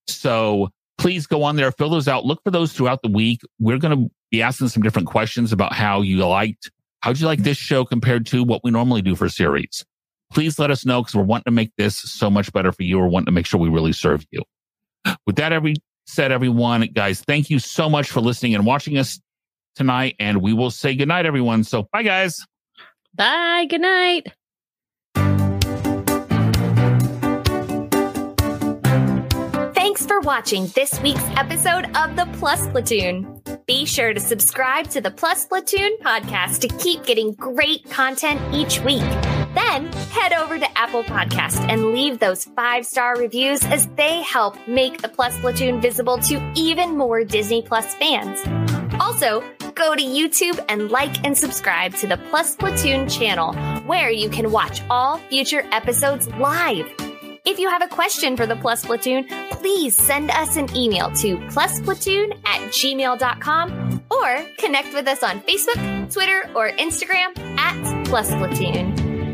[0.06, 3.40] So please go on there, fill those out, look for those throughout the week.
[3.58, 6.70] We're going to be asking some different questions about how you liked,
[7.00, 9.84] how'd you like this show compared to what we normally do for series?
[10.30, 12.98] Please let us know because we're wanting to make this so much better for you.
[12.98, 14.42] We're wanting to make sure we really serve you.
[15.26, 15.76] With that, every
[16.06, 19.20] said, everyone, guys, thank you so much for listening and watching us
[19.76, 20.16] tonight.
[20.18, 21.64] And we will say goodnight, everyone.
[21.64, 22.44] So bye, guys.
[23.14, 23.66] Bye.
[23.68, 24.26] Good night.
[29.89, 33.40] Thanks for watching this week's episode of the Plus Platoon.
[33.66, 38.81] Be sure to subscribe to the Plus Platoon podcast to keep getting great content each
[38.82, 39.01] week.
[39.55, 44.59] Then head over to Apple Podcast and leave those five star reviews as they help
[44.69, 48.43] make the Plus Platoon visible to even more Disney Plus fans.
[49.01, 49.43] Also,
[49.74, 53.55] go to YouTube and like and subscribe to the Plus Platoon channel,
[53.86, 57.07] where you can watch all future episodes live.
[57.44, 61.39] If you have a question for the Plus Platoon, please send us an email to
[61.48, 69.07] plusplatoon at gmail.com or connect with us on Facebook, Twitter, or Instagram at Plus Platoon.